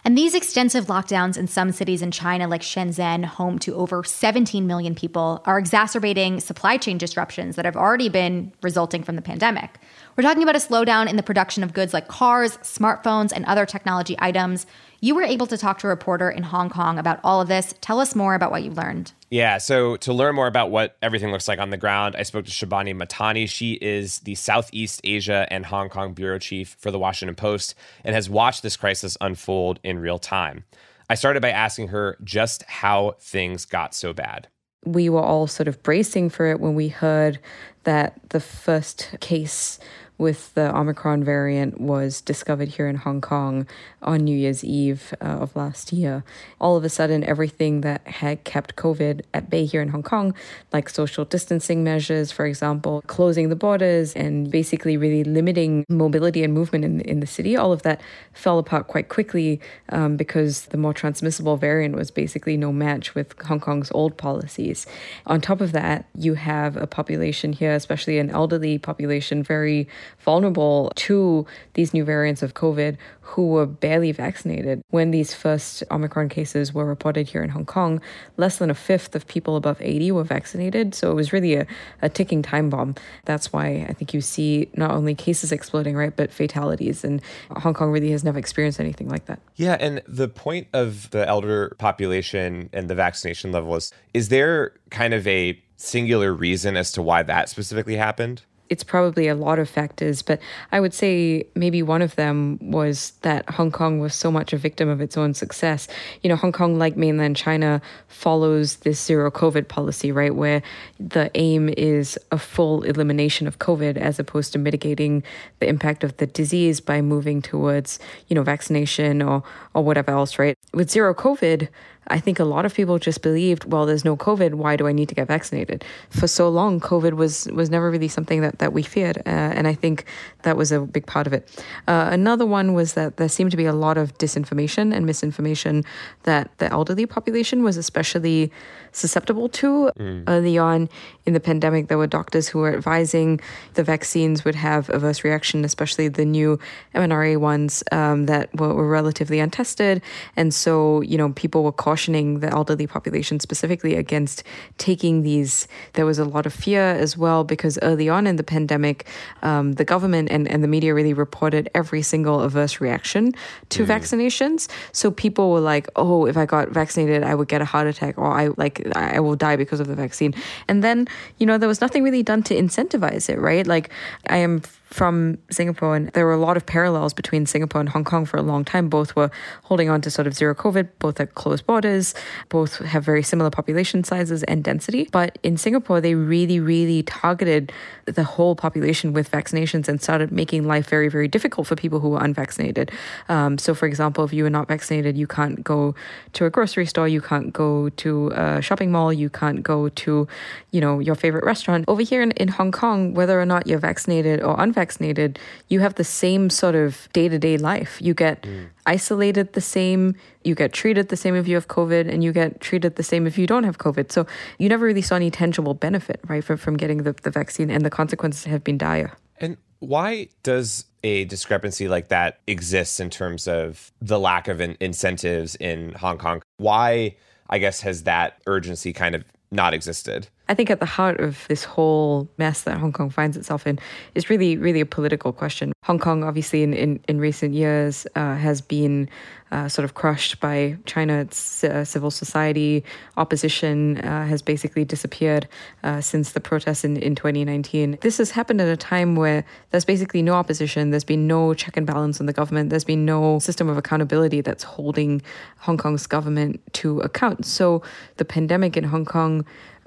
And 0.05 0.19
these 0.19 0.35
extensive 0.35 0.87
lockdowns 0.87 1.39
in 1.39 1.47
some 1.47 1.71
cities 1.71 2.03
in 2.03 2.11
China, 2.11 2.49
like 2.49 2.63
Shenzhen, 2.63 3.25
home 3.25 3.59
to 3.61 3.75
over 3.75 4.03
17 4.03 4.67
million 4.67 4.95
people, 4.95 5.41
are 5.45 5.59
exacerbating 5.59 6.41
supply 6.41 6.77
chain 6.77 6.99
disruptions 6.99 7.55
that 7.57 7.65
have 7.65 7.77
already 7.77 8.09
been 8.09 8.53
resulting 8.63 9.05
from 9.05 9.17
the 9.17 9.23
pandemic. 9.23 9.79
We're 10.15 10.23
talking 10.23 10.43
about 10.43 10.57
a 10.57 10.59
slowdown 10.59 11.09
in 11.09 11.17
the 11.17 11.23
production 11.23 11.63
of 11.63 11.73
goods 11.73 11.95
like 11.95 12.07
cars, 12.07 12.59
smartphones, 12.59 13.33
and 13.35 13.47
other 13.47 13.65
technology 13.65 14.15
items. 14.19 14.67
You 15.01 15.15
were 15.15 15.23
able 15.23 15.47
to 15.47 15.57
talk 15.57 15.79
to 15.79 15.87
a 15.87 15.91
reporter 15.91 16.31
in 16.31 16.43
Hong 16.43 16.69
Kong 16.69 16.99
about 16.99 17.19
all 17.25 17.41
of 17.41 17.49
this. 17.49 17.75
Tell 17.81 17.99
us 17.99 18.15
more 18.15 18.35
about 18.35 18.51
what 18.51 18.63
you 18.63 18.73
learned. 18.73 19.13
Yeah, 19.31 19.57
so 19.57 19.97
to 19.97 20.13
learn 20.13 20.35
more 20.35 20.49
about 20.49 20.71
what 20.71 20.99
everything 21.01 21.31
looks 21.31 21.49
like 21.49 21.59
on 21.59 21.71
the 21.71 21.79
ground, 21.79 22.15
I 22.15 22.25
spoke 22.25 22.45
to 22.45 22.51
Shibani 22.51 22.95
Mahtani. 22.95 23.49
She 23.49 23.73
is 23.81 24.19
the 24.21 24.35
Southeast 24.35 25.01
Asia 25.03 25.47
and 25.51 25.65
Hong 25.65 25.89
Kong 25.89 26.13
bureau 26.13 26.39
chief 26.39 26.77
for 26.79 26.91
the 26.91 26.99
Washington 26.99 27.35
Post 27.35 27.75
and 28.05 28.15
has 28.15 28.29
watched 28.29 28.63
this 28.63 28.77
crisis 28.77 29.17
unfold 29.23 29.81
in 29.83 29.99
real 29.99 30.19
time. 30.19 30.65
I 31.09 31.15
started 31.15 31.41
by 31.41 31.51
asking 31.51 31.89
her 31.89 32.19
just 32.23 32.65
how 32.65 33.17
things 33.19 33.65
got 33.65 33.95
so 33.95 34.13
bad. 34.13 34.49
We 34.85 35.09
were 35.09 35.23
all 35.23 35.47
sort 35.47 35.69
of 35.69 35.83
bracing 35.83 36.29
for 36.29 36.47
it 36.51 36.61
when 36.61 36.75
we 36.75 36.89
heard 36.89 37.39
that 37.85 38.19
the 38.31 38.41
first 38.41 39.15
case 39.21 39.79
with 40.19 40.55
the 40.55 40.75
Omicron 40.77 41.25
variant 41.25 41.81
was 41.81 42.21
discovered 42.21 42.69
here 42.69 42.87
in 42.87 42.97
Hong 42.97 43.21
Kong 43.21 43.67
on 44.03 44.21
New 44.21 44.37
Year's 44.37 44.63
Eve 44.63 45.15
uh, 45.21 45.25
of 45.25 45.57
last 45.57 45.93
year. 45.93 46.23
All 46.61 46.77
of 46.77 46.85
a 46.85 46.89
sudden, 46.89 47.25
everything 47.25 47.81
that 47.81 48.07
had 48.07 48.45
kept 48.45 48.77
COVID 48.77 49.23
at 49.35 49.51
bay 49.51 49.65
here 49.65 49.83
in 49.83 49.89
Hong 49.89 50.03
Kong, 50.03 50.35
like 50.73 50.89
social 50.89 51.25
distancing 51.25 51.83
measures, 51.83 52.31
for 52.31 52.47
example, 52.47 53.03
closing 53.07 53.49
the 53.49 53.57
borders, 53.57 54.15
and 54.15 54.51
basically 54.51 54.97
really 54.97 55.25
limiting 55.25 55.85
mobility 55.89 56.45
and 56.45 56.55
movement 56.55 56.85
in, 56.85 57.01
in 57.01 57.21
the 57.21 57.27
city, 57.27 57.57
all 57.57 57.73
of 57.73 57.83
that 57.83 58.01
fell 58.33 58.59
apart 58.59 58.87
quite 58.87 59.09
quickly 59.09 59.61
um, 59.89 60.17
because 60.17 60.67
the 60.67 60.77
more 60.77 60.95
transmissible 60.95 61.57
variant 61.57 61.97
was 61.97 62.11
basically 62.11 62.57
no 62.57 62.73
match 62.73 63.15
with 63.15 63.39
Hong 63.43 63.61
Kong's 63.61 63.91
old 63.93 64.17
policies. 64.17 64.87
On 65.27 65.41
top 65.41 65.61
of 65.61 65.73
that, 65.73 66.07
you 66.17 66.35
have 66.35 66.77
a 66.77 66.87
population 66.87 67.53
here, 67.53 67.73
especially 67.73 68.19
an 68.19 68.31
elderly 68.31 68.79
population, 68.79 69.43
very 69.43 69.89
vulnerable 70.21 70.93
to 70.97 71.47
these 71.75 71.93
new 71.95 72.05
variants 72.05 72.43
of 72.43 72.55
COVID 72.55 72.97
who 73.21 73.49
were 73.49 73.67
barely 73.67 74.13
vaccinated. 74.13 74.83
When 74.91 75.11
these 75.11 75.33
first 75.33 75.83
Omicron 75.91 76.29
cases 76.29 76.75
were 76.75 76.85
reported 76.85 77.29
here 77.29 77.43
in 77.43 77.51
Hong 77.51 77.65
Kong, 77.65 78.01
less 78.37 78.59
than 78.59 78.69
a 78.69 78.75
fifth 78.75 79.15
of 79.15 79.27
people 79.27 79.57
above 79.57 79.81
80 79.81 80.13
were 80.13 80.25
vaccinated. 80.25 80.95
So 80.95 81.11
it 81.11 81.15
was 81.15 81.33
really 81.33 81.55
a, 81.55 81.67
a 82.03 82.09
ticking 82.09 82.43
time 82.43 82.69
bomb. 82.69 82.95
That's 83.25 83.53
why 83.53 83.87
I 83.89 83.95
think 83.95 84.13
you 84.13 84.21
see 84.21 84.69
not 84.75 84.91
only 84.91 85.15
cases 85.15 85.51
exploding, 85.51 85.97
right, 85.97 86.15
but 86.15 86.31
fatalities. 86.31 87.05
And 87.05 87.23
Hong 87.51 87.75
Kong 87.75 87.91
really 87.91 88.11
has 88.11 88.23
never 88.23 88.39
experienced 88.39 88.81
anything 88.81 89.09
like 89.09 89.27
that. 89.27 89.41
Yeah. 89.57 89.77
And 89.81 90.03
the 90.07 90.29
point 90.29 90.69
of 90.73 91.11
the 91.11 91.27
elder 91.27 91.75
population 91.79 92.69
and 92.73 92.91
the 92.91 92.95
vaccination 92.95 93.53
level 93.53 93.75
is 93.77 93.93
is 94.13 94.29
there 94.29 94.75
kind 94.91 95.15
of 95.15 95.27
a 95.27 95.59
singular 95.77 96.33
reason 96.33 96.77
as 96.77 96.93
to 96.93 97.03
why 97.03 97.23
that 97.23 97.49
specifically 97.49 97.97
happened? 97.97 98.43
It's 98.73 98.83
probably 98.83 99.29
a 99.29 99.35
lot 99.35 99.59
of 99.59 99.69
factors, 99.69 100.23
but 100.23 100.41
I 100.73 100.81
would 100.81 100.95
say 100.95 101.45
maybe 101.55 101.83
one 101.83 102.01
of 102.01 102.17
them 102.17 102.59
was 102.63 103.13
that 103.21 103.47
Hong 103.51 103.71
Kong 103.71 103.99
was 103.99 104.15
so 104.15 104.31
much 104.31 104.55
a 104.55 104.57
victim 104.57 104.89
of 104.89 105.03
its 105.03 105.19
own 105.19 105.35
success. 105.35 105.89
You 106.23 106.31
know, 106.31 106.37
Hong 106.37 106.53
Kong, 106.53 106.79
like 106.79 106.97
mainland 106.97 107.37
China, 107.37 107.83
follows 108.09 108.77
this 108.77 108.99
zero 108.99 109.31
COVID 109.31 109.69
policy, 109.69 110.11
right, 110.11 110.35
where 110.35 110.63
the 110.99 111.31
aim 111.35 111.69
is 111.69 112.19
a 112.31 112.39
full 112.39 112.83
elimination 112.85 113.47
of 113.47 113.59
COVID 113.59 113.99
as 113.99 114.19
opposed 114.19 114.55
to 114.55 114.59
mitigating 114.59 115.23
the 115.59 115.69
impact 115.69 116.03
of 116.03 116.17
the 116.17 116.27
disease 116.27 116.81
by 116.81 117.03
moving 117.03 117.43
towards, 117.43 117.99
you 118.29 118.35
know, 118.35 118.43
vaccination 118.43 119.21
or, 119.21 119.43
or 119.75 119.85
whatever 119.85 120.13
else, 120.13 120.39
right? 120.39 120.57
With 120.73 120.91
zero 120.91 121.13
COVID, 121.13 121.69
I 122.09 122.19
think 122.19 122.41
a 122.41 122.45
lot 122.45 122.65
of 122.65 122.75
people 122.75 122.99
just 122.99 123.23
believed, 123.23 123.65
well, 123.65 123.87
there's 123.87 124.05
no 124.05 124.17
COVID. 124.17 124.55
Why 124.55 124.77
do 124.77 124.89
I 124.89 124.93
need 124.93 125.09
to 125.09 125.15
get 125.15 125.29
vaccinated? 125.29 125.85
For 126.11 126.27
so 126.27 126.49
long, 126.49 126.81
COVID 126.81 127.13
was 127.13 127.47
was 127.53 127.71
never 127.71 127.91
really 127.91 128.09
something 128.09 128.41
that 128.41 128.59
that 128.59 128.73
we 128.73 128.83
feared, 128.83 129.19
uh, 129.19 129.31
and 129.57 129.69
I 129.69 129.75
think 129.75 130.05
that 130.43 130.57
was 130.57 130.73
a 130.73 130.81
big 130.81 131.07
part 131.07 131.27
of 131.27 131.33
it. 131.33 131.49
Uh, 131.87 132.09
another 132.11 132.45
one 132.45 132.75
was 132.75 132.95
that 132.95 133.19
there 133.19 133.29
seemed 133.29 133.53
to 133.53 133.57
be 133.57 133.67
a 133.67 133.73
lot 133.73 133.99
of 133.99 134.19
disinformation 134.19 134.95
and 134.95 135.07
misinformation 135.07 135.85
that 136.25 136.51
the 136.59 136.71
elderly 136.73 137.07
population 137.07 137.63
was 137.63 137.77
especially 137.77 138.51
susceptible 138.91 139.49
to. 139.49 139.91
Mm. 139.99 140.25
Early 140.27 140.59
on 140.59 140.89
in 141.25 141.33
the 141.33 141.41
pandemic, 141.41 141.89
there 141.89 141.99
were 141.99 142.09
doctors 142.09 142.49
who 142.49 142.59
were 142.59 142.75
advising 142.75 143.41
the 143.75 143.85
vaccines 143.85 144.45
would 144.45 144.57
have 144.57 144.89
adverse 144.91 145.25
reaction, 145.25 145.65
especially 145.65 146.09
the 146.09 146.25
new 146.25 146.59
mRNA 146.95 147.39
ones 147.39 147.85
um, 147.93 148.27
that 148.27 148.55
were, 148.59 148.75
were 148.75 148.89
relatively 148.89 149.39
untested, 149.39 150.03
and 150.37 150.53
so 150.53 151.01
you 151.03 151.17
know 151.17 151.33
people 151.33 151.63
were 151.63 151.73
caught 151.73 151.92
cautioning 151.93 152.41
the 152.41 152.49
elderly 152.49 152.87
population 152.87 153.39
specifically 153.39 153.97
against 153.97 154.43
taking 154.79 155.23
these. 155.29 155.69
There 155.93 156.07
was 156.07 156.19
a 156.19 156.25
lot 156.25 156.47
of 156.47 156.53
fear 156.55 156.87
as 157.05 157.19
well 157.19 157.45
because 157.45 157.79
early 157.83 158.09
on 158.09 158.27
in 158.27 158.37
the 158.37 158.49
pandemic, 158.57 159.07
um, 159.43 159.75
the 159.75 159.85
government 159.85 160.31
and, 160.31 160.49
and 160.49 160.65
the 160.65 160.69
media 160.77 160.95
really 160.95 161.13
reported 161.13 161.69
every 161.75 162.01
single 162.01 162.45
adverse 162.45 162.81
reaction 162.81 163.35
to 163.75 163.85
mm. 163.85 163.89
vaccinations. 163.95 164.71
So 164.93 165.11
people 165.11 165.53
were 165.53 165.67
like, 165.75 165.87
"Oh, 165.97 166.25
if 166.25 166.37
I 166.43 166.47
got 166.47 166.71
vaccinated, 166.71 167.23
I 167.31 167.35
would 167.35 167.49
get 167.49 167.61
a 167.61 167.69
heart 167.73 167.87
attack, 167.93 168.17
or 168.17 168.31
I 168.43 168.45
like 168.57 168.77
I 168.97 169.21
will 169.21 169.37
die 169.37 169.57
because 169.57 169.81
of 169.85 169.87
the 169.93 169.99
vaccine." 170.05 170.33
And 170.69 170.83
then 170.83 170.99
you 171.39 171.45
know 171.45 171.59
there 171.59 171.73
was 171.75 171.83
nothing 171.83 172.03
really 172.09 172.23
done 172.23 172.43
to 172.49 172.55
incentivize 172.65 173.29
it, 173.29 173.39
right? 173.39 173.67
Like 173.67 173.91
I 174.37 174.39
am 174.39 174.63
from 174.93 175.39
Singapore, 175.51 175.97
and 175.97 176.09
there 176.09 176.27
were 176.27 176.35
a 176.35 176.39
lot 176.39 176.57
of 176.57 176.67
parallels 176.67 177.15
between 177.15 177.47
Singapore 177.47 177.81
and 177.81 177.89
Hong 177.89 178.05
Kong 178.05 178.27
for 178.27 178.37
a 178.37 178.43
long 178.43 178.65
time. 178.65 178.89
Both 178.89 179.17
were 179.17 179.31
holding 179.65 179.89
on 179.89 180.03
to 180.03 180.11
sort 180.11 180.27
of 180.27 180.35
zero 180.35 180.55
COVID, 180.55 180.89
both 180.99 181.19
had 181.19 181.35
closed 181.35 181.67
borders, 181.67 182.15
both 182.51 182.79
have 182.79 183.03
very 183.03 183.23
similar 183.23 183.51
population 183.51 184.05
sizes 184.05 184.43
and 184.43 184.63
density. 184.63 185.09
But 185.11 185.39
in 185.43 185.57
Singapore, 185.57 186.01
they 186.01 186.15
really, 186.15 186.61
really 186.61 187.03
targeted 187.03 187.73
the 188.05 188.25
whole 188.25 188.55
population 188.55 189.15
with 189.15 189.31
vaccinations 189.31 189.89
and 189.89 190.03
started 190.03 190.31
making 190.31 190.67
life 190.67 190.89
very, 190.89 191.09
very 191.09 191.27
difficult 191.27 191.67
for 191.67 191.75
people 191.77 192.01
who 192.01 192.11
were 192.11 192.23
unvaccinated. 192.23 192.93
Um, 193.31 193.57
so, 193.57 193.75
for 193.75 193.87
example, 193.87 194.25
if 194.25 194.33
you 194.33 194.45
are 194.45 194.51
not 194.51 194.69
vaccinated, 194.69 195.17
you 195.17 195.27
can't 195.27 195.65
go 195.65 195.95
to 196.35 196.45
a 196.45 196.51
grocery 196.51 196.87
store, 196.87 197.09
you 197.09 197.23
can't 197.23 197.53
go 197.53 197.89
to 197.89 198.29
a 198.35 198.61
shopping 198.61 198.93
mall, 198.93 199.13
you 199.13 199.31
can't 199.31 199.63
go 199.63 199.89
to, 199.89 200.29
you 200.71 200.81
know, 200.81 200.99
your 200.99 201.15
favorite 201.15 201.45
restaurant. 201.45 201.87
Over 201.89 202.03
here 202.03 202.21
in, 202.21 202.33
in 202.33 202.49
Hong 202.49 202.73
Kong, 202.73 203.15
whether 203.15 203.41
or 203.41 203.47
not 203.47 203.67
you're 203.67 203.79
vaccinated 203.79 204.43
or 204.43 204.55
unvaccinated, 204.59 204.82
vaccinated, 204.83 205.39
you 205.73 205.79
have 205.85 205.95
the 206.03 206.09
same 206.23 206.51
sort 206.51 206.77
of 206.85 207.09
day 207.13 207.27
to 207.29 207.39
day 207.39 207.57
life. 207.71 207.93
You 208.07 208.15
get 208.15 208.37
mm. 208.43 208.67
isolated 208.97 209.47
the 209.59 209.61
same, 209.77 210.03
you 210.49 210.55
get 210.63 210.71
treated 210.73 211.07
the 211.09 211.17
same 211.25 211.35
if 211.41 211.47
you 211.49 211.55
have 211.55 211.69
COVID, 211.79 212.05
and 212.13 212.19
you 212.25 212.33
get 212.33 212.61
treated 212.61 212.93
the 212.97 213.07
same 213.13 213.23
if 213.31 213.35
you 213.41 213.47
don't 213.47 213.65
have 213.65 213.79
COVID. 213.87 214.07
So 214.11 214.27
you 214.61 214.69
never 214.69 214.85
really 214.91 215.03
saw 215.09 215.17
any 215.17 215.31
tangible 215.31 215.75
benefit, 215.75 216.19
right, 216.33 216.45
from, 216.47 216.59
from 216.65 216.77
getting 216.77 217.05
the, 217.07 217.13
the 217.27 217.31
vaccine, 217.31 217.71
and 217.71 217.85
the 217.85 217.91
consequences 217.91 218.45
have 218.45 218.63
been 218.65 218.79
dire. 218.79 219.13
And 219.41 219.57
why 219.79 220.29
does 220.43 220.85
a 221.05 221.25
discrepancy 221.25 221.89
like 221.89 222.09
that 222.09 222.39
exist 222.47 223.01
in 223.01 223.11
terms 223.11 223.49
of 223.49 223.93
the 224.01 224.19
lack 224.19 224.49
of 224.49 224.61
in- 224.61 224.77
incentives 224.81 225.55
in 225.57 225.93
Hong 225.95 226.19
Kong? 226.19 226.43
Why, 226.59 227.17
I 227.51 227.59
guess, 227.59 227.81
has 227.83 228.05
that 228.05 228.41
urgency 228.47 228.93
kind 228.93 229.15
of 229.15 229.25
not 229.51 229.75
existed? 229.75 230.29
I 230.49 230.55
think 230.55 230.71
at 230.71 230.81
the 230.81 230.87
heart 230.87 231.21
of 231.21 231.47
this 231.49 231.65
whole 231.65 232.29
mess 232.37 232.63
that 232.63 232.79
Hong 232.79 232.93
Kong 232.93 233.11
finds 233.11 233.37
itself 233.37 233.67
in 233.67 233.79
is 234.15 234.29
really, 234.29 234.57
really 234.57 234.81
a 234.81 234.87
political 234.87 235.33
question. 235.33 235.73
Hong 235.85 235.99
Kong, 235.99 236.25
obviously, 236.25 236.63
in, 236.63 236.75
in, 236.75 237.01
in 237.09 237.19
recent 237.19 237.55
years, 237.55 238.07
uh, 238.17 238.37
has 238.37 238.61
been 238.61 239.09
uh, 239.53 239.69
sort 239.69 239.85
of 239.85 239.95
crushed 239.95 240.41
by 240.41 240.77
China. 240.87 241.27
Uh, 241.63 241.85
civil 241.85 242.11
society 242.11 242.83
opposition 243.17 243.99
uh, 243.99 244.27
has 244.27 244.43
basically 244.43 244.85
disappeared 244.85 245.47
uh, 245.85 246.01
since 246.01 246.33
the 246.33 246.41
protests 246.41 246.85
in, 246.85 246.97
in 246.97 247.15
2019. 247.15 247.99
This 248.01 248.19
has 248.19 248.31
happened 248.31 248.61
at 248.61 248.69
a 248.69 248.77
time 248.77 249.15
where 249.15 249.45
there's 249.71 249.85
basically 249.85 250.23
no 250.23 250.35
opposition, 250.35 250.91
there's 250.91 251.05
been 251.05 251.27
no 251.27 251.53
check 251.53 251.77
and 251.77 251.87
balance 251.87 252.19
on 252.19 252.27
the 252.27 252.33
government, 252.33 252.71
there's 252.71 252.85
been 252.85 253.05
no 253.05 253.39
system 253.39 253.69
of 253.69 253.77
accountability 253.77 254.41
that's 254.41 254.65
holding 254.65 255.21
Hong 255.59 255.77
Kong's 255.77 256.07
government 256.07 256.61
to 256.75 257.01
account. 257.01 257.45
So 257.45 257.83
the 258.17 258.25
pandemic 258.25 258.77
in 258.77 258.85
Hong 258.85 259.05
Kong 259.05 259.45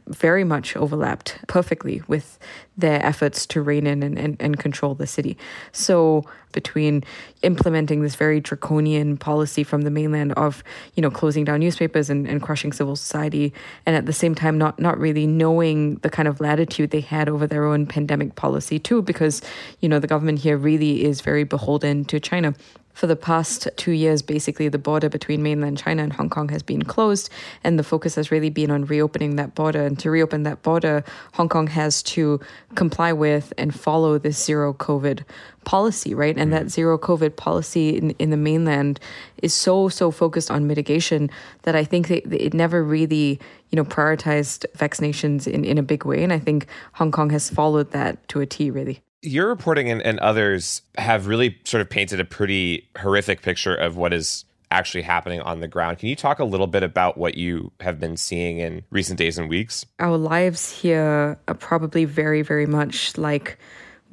very 0.07 0.43
much 0.43 0.75
overlapped 0.75 1.39
perfectly 1.47 2.01
with 2.07 2.37
their 2.77 3.03
efforts 3.03 3.45
to 3.47 3.61
rein 3.61 3.87
in 3.87 4.03
and, 4.03 4.19
and, 4.19 4.37
and 4.39 4.59
control 4.59 4.93
the 4.93 5.07
city. 5.07 5.37
So 5.71 6.23
between 6.51 7.03
implementing 7.41 8.01
this 8.01 8.15
very 8.15 8.39
draconian 8.39 9.17
policy 9.17 9.63
from 9.63 9.81
the 9.81 9.89
mainland 9.89 10.33
of, 10.33 10.63
you 10.93 11.01
know, 11.01 11.09
closing 11.09 11.43
down 11.43 11.59
newspapers 11.59 12.09
and, 12.09 12.27
and 12.27 12.41
crushing 12.41 12.71
civil 12.71 12.95
society, 12.95 13.53
and 13.85 13.95
at 13.95 14.05
the 14.05 14.13
same 14.13 14.35
time 14.35 14.57
not 14.57 14.79
not 14.79 14.97
really 14.97 15.27
knowing 15.27 15.95
the 15.95 16.09
kind 16.09 16.27
of 16.27 16.39
latitude 16.39 16.91
they 16.91 17.01
had 17.01 17.27
over 17.27 17.47
their 17.47 17.65
own 17.65 17.85
pandemic 17.85 18.35
policy 18.35 18.79
too, 18.79 19.01
because, 19.01 19.41
you 19.79 19.89
know, 19.89 19.99
the 19.99 20.07
government 20.07 20.39
here 20.39 20.57
really 20.57 21.03
is 21.03 21.21
very 21.21 21.43
beholden 21.43 22.05
to 22.05 22.19
China 22.19 22.53
for 22.95 23.07
the 23.07 23.15
past 23.15 23.67
two 23.75 23.91
years, 23.91 24.21
basically, 24.21 24.69
the 24.69 24.79
border 24.79 25.09
between 25.09 25.43
mainland 25.43 25.77
China 25.77 26.01
and 26.01 26.13
Hong 26.13 26.29
Kong 26.29 26.47
has 26.49 26.63
been 26.63 26.81
closed, 26.81 27.29
and 27.61 27.77
the 27.77 27.83
focus 27.83 28.15
has 28.15 28.31
really 28.31 28.49
been 28.49 28.71
on 28.71 28.85
reopening 28.85 29.35
that 29.35 29.53
border. 29.53 29.85
And 29.85 29.99
to 29.99 30.09
reopen 30.09 30.43
that 30.43 30.63
border, 30.63 31.03
Hong 31.33 31.49
Kong 31.49 31.67
has 31.67 32.01
to 32.03 32.39
comply 32.75 33.11
with 33.11 33.51
and 33.57 33.77
follow 33.77 34.17
this 34.17 34.41
zero 34.43 34.73
COVID 34.73 35.25
policy, 35.65 36.13
right? 36.13 36.37
And 36.37 36.53
that 36.53 36.67
mm. 36.67 36.69
zero 36.69 36.97
COVID 36.97 37.35
policy 37.35 37.97
in, 37.97 38.11
in 38.11 38.29
the 38.29 38.37
mainland 38.37 39.01
is 39.43 39.53
so, 39.53 39.89
so 39.89 40.09
focused 40.09 40.49
on 40.49 40.65
mitigation 40.65 41.29
that 41.63 41.75
I 41.75 41.83
think 41.83 42.07
that 42.07 42.31
it 42.31 42.53
never 42.53 42.81
really, 42.81 43.39
you 43.71 43.75
know, 43.75 43.83
prioritized 43.83 44.65
vaccinations 44.77 45.47
in, 45.47 45.65
in 45.65 45.77
a 45.77 45.83
big 45.83 46.05
way. 46.05 46.23
And 46.23 46.31
I 46.31 46.39
think 46.39 46.67
Hong 46.93 47.11
Kong 47.11 47.29
has 47.31 47.49
followed 47.49 47.91
that 47.91 48.25
to 48.29 48.39
a 48.39 48.45
T, 48.45 48.71
really 48.71 49.01
your 49.25 49.47
reporting 49.47 49.89
and, 49.89 50.01
and 50.01 50.19
others 50.19 50.81
have 50.97 51.27
really 51.27 51.57
sort 51.63 51.81
of 51.81 51.89
painted 51.89 52.19
a 52.19 52.25
pretty 52.25 52.87
horrific 52.97 53.41
picture 53.41 53.75
of 53.75 53.97
what 53.97 54.13
is 54.13 54.45
actually 54.71 55.03
happening 55.03 55.41
on 55.41 55.59
the 55.59 55.67
ground. 55.67 55.99
Can 55.99 56.09
you 56.09 56.15
talk 56.15 56.39
a 56.39 56.43
little 56.43 56.67
bit 56.67 56.83
about 56.83 57.17
what 57.17 57.35
you 57.35 57.71
have 57.79 57.99
been 57.99 58.17
seeing 58.17 58.59
in 58.59 58.83
recent 58.89 59.17
days 59.17 59.37
and 59.37 59.49
weeks? 59.49 59.85
Our 59.99 60.17
lives 60.17 60.71
here 60.71 61.37
are 61.47 61.53
probably 61.53 62.05
very, 62.05 62.41
very 62.41 62.65
much 62.65 63.17
like 63.17 63.57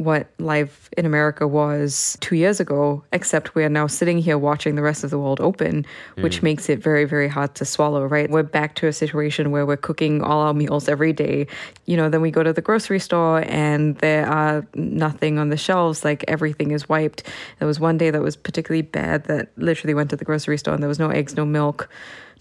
what 0.04 0.28
life 0.38 0.88
in 0.96 1.06
America 1.06 1.46
was 1.46 2.16
two 2.20 2.36
years 2.36 2.60
ago, 2.60 3.04
except 3.12 3.54
we 3.54 3.64
are 3.64 3.68
now 3.68 3.86
sitting 3.86 4.18
here 4.18 4.38
watching 4.38 4.74
the 4.74 4.82
rest 4.82 5.04
of 5.04 5.10
the 5.10 5.18
world 5.18 5.40
open, 5.40 5.84
which 6.16 6.40
mm. 6.40 6.44
makes 6.44 6.68
it 6.68 6.78
very, 6.78 7.04
very 7.04 7.28
hard 7.28 7.54
to 7.56 7.64
swallow, 7.64 8.04
right? 8.04 8.30
We're 8.30 8.42
back 8.42 8.74
to 8.76 8.86
a 8.86 8.92
situation 8.92 9.50
where 9.50 9.64
we're 9.64 9.76
cooking 9.76 10.22
all 10.22 10.40
our 10.40 10.54
meals 10.54 10.88
every 10.88 11.12
day. 11.12 11.46
You 11.86 11.96
know, 11.96 12.08
then 12.08 12.20
we 12.20 12.30
go 12.30 12.42
to 12.42 12.52
the 12.52 12.62
grocery 12.62 12.98
store 12.98 13.44
and 13.46 13.96
there 13.98 14.26
are 14.26 14.66
nothing 14.74 15.38
on 15.38 15.50
the 15.50 15.56
shelves, 15.56 16.04
like 16.04 16.24
everything 16.28 16.70
is 16.72 16.88
wiped. 16.88 17.22
There 17.58 17.68
was 17.68 17.80
one 17.80 17.98
day 17.98 18.10
that 18.10 18.22
was 18.22 18.36
particularly 18.36 18.82
bad 18.82 19.24
that 19.24 19.50
literally 19.56 19.94
went 19.94 20.10
to 20.10 20.16
the 20.16 20.24
grocery 20.24 20.58
store 20.58 20.74
and 20.74 20.82
there 20.82 20.88
was 20.88 20.98
no 20.98 21.10
eggs, 21.10 21.36
no 21.36 21.44
milk, 21.44 21.88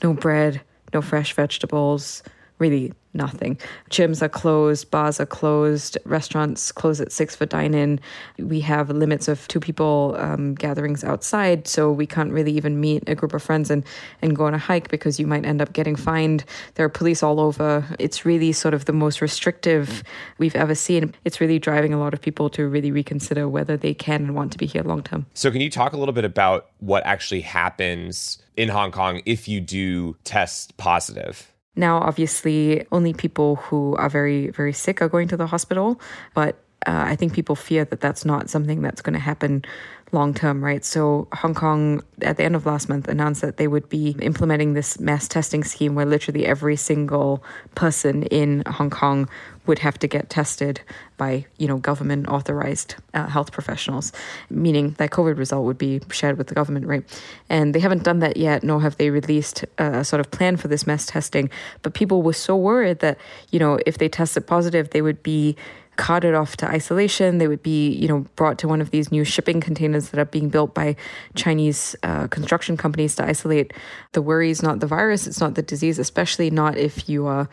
no 0.04 0.14
bread, 0.14 0.62
no 0.94 1.02
fresh 1.02 1.34
vegetables 1.34 2.24
really 2.62 2.94
nothing. 3.14 3.58
Gyms 3.90 4.22
are 4.22 4.30
closed, 4.30 4.90
bars 4.92 5.20
are 5.20 5.26
closed, 5.26 5.98
restaurants 6.06 6.72
close 6.72 7.02
at 7.02 7.12
six 7.12 7.36
for 7.36 7.46
dine 7.46 7.74
in. 7.74 8.00
We 8.38 8.60
have 8.62 8.90
limits 8.90 9.28
of 9.28 9.48
two 9.48 9.60
people 9.60 10.16
um, 10.18 10.56
gatherings 10.56 11.04
outside, 11.04 11.68
so 11.68 11.92
we 11.92 12.06
can't 12.06 12.32
really 12.32 12.54
even 12.54 12.80
meet 12.80 13.08
a 13.08 13.16
group 13.16 13.34
of 13.34 13.44
friends 13.44 13.70
and, 13.70 13.84
and 14.22 14.36
go 14.36 14.46
on 14.46 14.54
a 14.54 14.58
hike 14.58 14.90
because 14.90 15.20
you 15.20 15.28
might 15.28 15.46
end 15.46 15.62
up 15.62 15.74
getting 15.74 15.96
fined. 15.96 16.44
There 16.76 16.86
are 16.86 16.90
police 16.90 17.22
all 17.24 17.40
over. 17.40 17.86
It's 18.00 18.26
really 18.26 18.52
sort 18.52 18.74
of 18.74 18.86
the 18.86 18.94
most 18.94 19.22
restrictive 19.22 20.04
we've 20.38 20.56
ever 20.56 20.76
seen. 20.76 21.14
It's 21.26 21.42
really 21.42 21.60
driving 21.60 21.94
a 21.94 22.00
lot 22.00 22.14
of 22.14 22.22
people 22.22 22.50
to 22.52 22.68
really 22.68 22.92
reconsider 22.92 23.48
whether 23.48 23.78
they 23.78 23.94
can 23.94 24.24
and 24.24 24.36
want 24.36 24.52
to 24.54 24.58
be 24.58 24.66
here 24.66 24.84
long 24.84 25.04
term. 25.04 25.26
So, 25.34 25.52
can 25.52 25.62
you 25.62 25.70
talk 25.70 25.94
a 25.94 25.98
little 25.98 26.14
bit 26.14 26.26
about 26.26 26.70
what 26.80 27.06
actually 27.06 27.42
happens 27.42 28.42
in 28.56 28.70
Hong 28.70 28.92
Kong 28.92 29.22
if 29.26 29.48
you 29.48 29.62
do 29.62 30.16
test 30.24 30.78
positive? 30.78 31.51
Now, 31.76 32.00
obviously, 32.00 32.86
only 32.92 33.14
people 33.14 33.56
who 33.56 33.96
are 33.96 34.10
very, 34.10 34.50
very 34.50 34.74
sick 34.74 35.02
are 35.02 35.10
going 35.10 35.28
to 35.30 35.38
the 35.38 35.48
hospital, 35.48 36.02
but 36.34 36.56
uh, 36.86 37.04
I 37.08 37.16
think 37.16 37.34
people 37.34 37.56
fear 37.56 37.86
that 37.86 38.02
that's 38.02 38.26
not 38.26 38.50
something 38.50 38.82
that's 38.82 39.02
going 39.02 39.14
to 39.14 39.20
happen 39.20 39.64
long 40.12 40.34
term, 40.34 40.64
right? 40.64 40.84
So, 40.84 41.28
Hong 41.34 41.54
Kong, 41.54 42.04
at 42.22 42.38
the 42.38 42.44
end 42.44 42.56
of 42.56 42.66
last 42.66 42.90
month, 42.90 43.08
announced 43.08 43.42
that 43.42 43.58
they 43.58 43.68
would 43.68 43.88
be 43.88 44.16
implementing 44.22 44.74
this 44.74 45.00
mass 45.00 45.28
testing 45.28 45.64
scheme 45.64 45.96
where 45.96 46.06
literally 46.06 46.46
every 46.46 46.76
single 46.76 47.44
person 47.76 48.24
in 48.24 48.64
Hong 48.68 48.90
Kong 48.90 49.30
would 49.72 49.80
have 49.80 49.98
to 49.98 50.06
get 50.06 50.30
tested 50.30 50.82
by, 51.16 51.46
you 51.58 51.66
know, 51.66 51.78
government 51.78 52.28
authorized 52.28 52.96
uh, 53.14 53.26
health 53.28 53.54
professionals, 53.54 54.12
meaning 54.50 54.96
that 54.98 55.12
COVID 55.12 55.38
result 55.38 55.64
would 55.64 55.78
be 55.78 56.02
shared 56.12 56.38
with 56.38 56.48
the 56.48 56.54
government, 56.54 56.86
right? 56.86 57.06
And 57.48 57.74
they 57.74 57.80
haven't 57.80 58.04
done 58.04 58.20
that 58.20 58.36
yet, 58.36 58.64
nor 58.64 58.82
have 58.82 58.98
they 58.98 59.10
released 59.10 59.64
a 59.78 60.04
sort 60.04 60.20
of 60.20 60.30
plan 60.30 60.58
for 60.58 60.68
this 60.68 60.86
mass 60.86 61.06
testing. 61.06 61.50
But 61.84 61.94
people 61.94 62.22
were 62.22 62.34
so 62.34 62.54
worried 62.58 63.00
that, 63.00 63.18
you 63.50 63.60
know, 63.60 63.80
if 63.86 63.98
they 63.98 64.10
tested 64.10 64.46
positive, 64.46 64.90
they 64.90 65.02
would 65.02 65.24
be 65.24 65.56
carted 65.96 66.34
off 66.34 66.58
to 66.58 66.68
isolation. 66.68 67.38
They 67.38 67.48
would 67.48 67.64
be, 67.64 67.92
you 67.92 68.08
know, 68.08 68.26
brought 68.36 68.58
to 68.60 68.68
one 68.68 68.82
of 68.82 68.90
these 68.92 69.10
new 69.10 69.24
shipping 69.24 69.62
containers 69.62 70.10
that 70.10 70.20
are 70.20 70.26
being 70.26 70.50
built 70.50 70.74
by 70.74 70.96
Chinese 71.36 71.96
uh, 72.04 72.28
construction 72.28 72.76
companies 72.76 73.16
to 73.16 73.24
isolate. 73.26 73.72
The 74.14 74.22
worry 74.22 74.50
is 74.50 74.62
not 74.62 74.80
the 74.80 74.88
virus, 74.88 75.28
it's 75.28 75.40
not 75.40 75.56
the 75.56 75.62
disease, 75.62 76.00
especially 76.00 76.50
not 76.50 76.78
if 76.78 77.08
you 77.08 77.28
are 77.28 77.48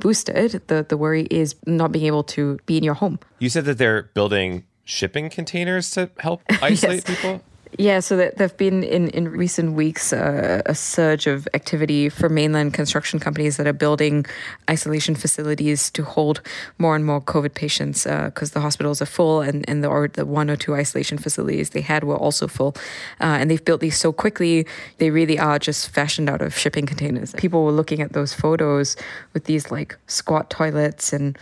boosted. 0.00 0.62
The 0.66 0.86
the 0.88 0.96
worry 0.96 1.26
is 1.30 1.56
not 1.66 1.92
being 1.92 2.06
able 2.06 2.24
to 2.24 2.58
be 2.66 2.76
in 2.76 2.84
your 2.84 2.94
home. 2.94 3.18
You 3.38 3.48
said 3.48 3.64
that 3.66 3.78
they're 3.78 4.10
building 4.14 4.64
shipping 4.84 5.30
containers 5.30 5.90
to 5.92 6.10
help 6.18 6.42
isolate 6.62 7.04
yes. 7.08 7.16
people. 7.16 7.42
Yeah, 7.76 8.00
so 8.00 8.16
there 8.16 8.32
have 8.38 8.56
been 8.56 8.84
in, 8.84 9.08
in 9.08 9.28
recent 9.28 9.72
weeks 9.72 10.12
uh, 10.12 10.62
a 10.64 10.74
surge 10.76 11.26
of 11.26 11.48
activity 11.54 12.08
for 12.08 12.28
mainland 12.28 12.72
construction 12.72 13.18
companies 13.18 13.56
that 13.56 13.66
are 13.66 13.72
building 13.72 14.26
isolation 14.70 15.16
facilities 15.16 15.90
to 15.90 16.04
hold 16.04 16.40
more 16.78 16.94
and 16.94 17.04
more 17.04 17.20
COVID 17.20 17.54
patients 17.54 18.04
because 18.04 18.52
uh, 18.52 18.54
the 18.54 18.60
hospitals 18.60 19.02
are 19.02 19.06
full 19.06 19.40
and, 19.40 19.68
and 19.68 19.82
the, 19.82 20.10
the 20.12 20.24
one 20.24 20.50
or 20.50 20.56
two 20.56 20.74
isolation 20.74 21.18
facilities 21.18 21.70
they 21.70 21.80
had 21.80 22.04
were 22.04 22.16
also 22.16 22.46
full. 22.46 22.76
Uh, 23.20 23.38
and 23.40 23.50
they've 23.50 23.64
built 23.64 23.80
these 23.80 23.98
so 23.98 24.12
quickly, 24.12 24.66
they 24.98 25.10
really 25.10 25.38
are 25.38 25.58
just 25.58 25.90
fashioned 25.90 26.30
out 26.30 26.42
of 26.42 26.56
shipping 26.56 26.86
containers. 26.86 27.32
People 27.32 27.64
were 27.64 27.72
looking 27.72 28.00
at 28.00 28.12
those 28.12 28.32
photos 28.32 28.94
with 29.32 29.44
these 29.44 29.72
like 29.72 29.96
squat 30.06 30.48
toilets 30.48 31.12
and 31.12 31.36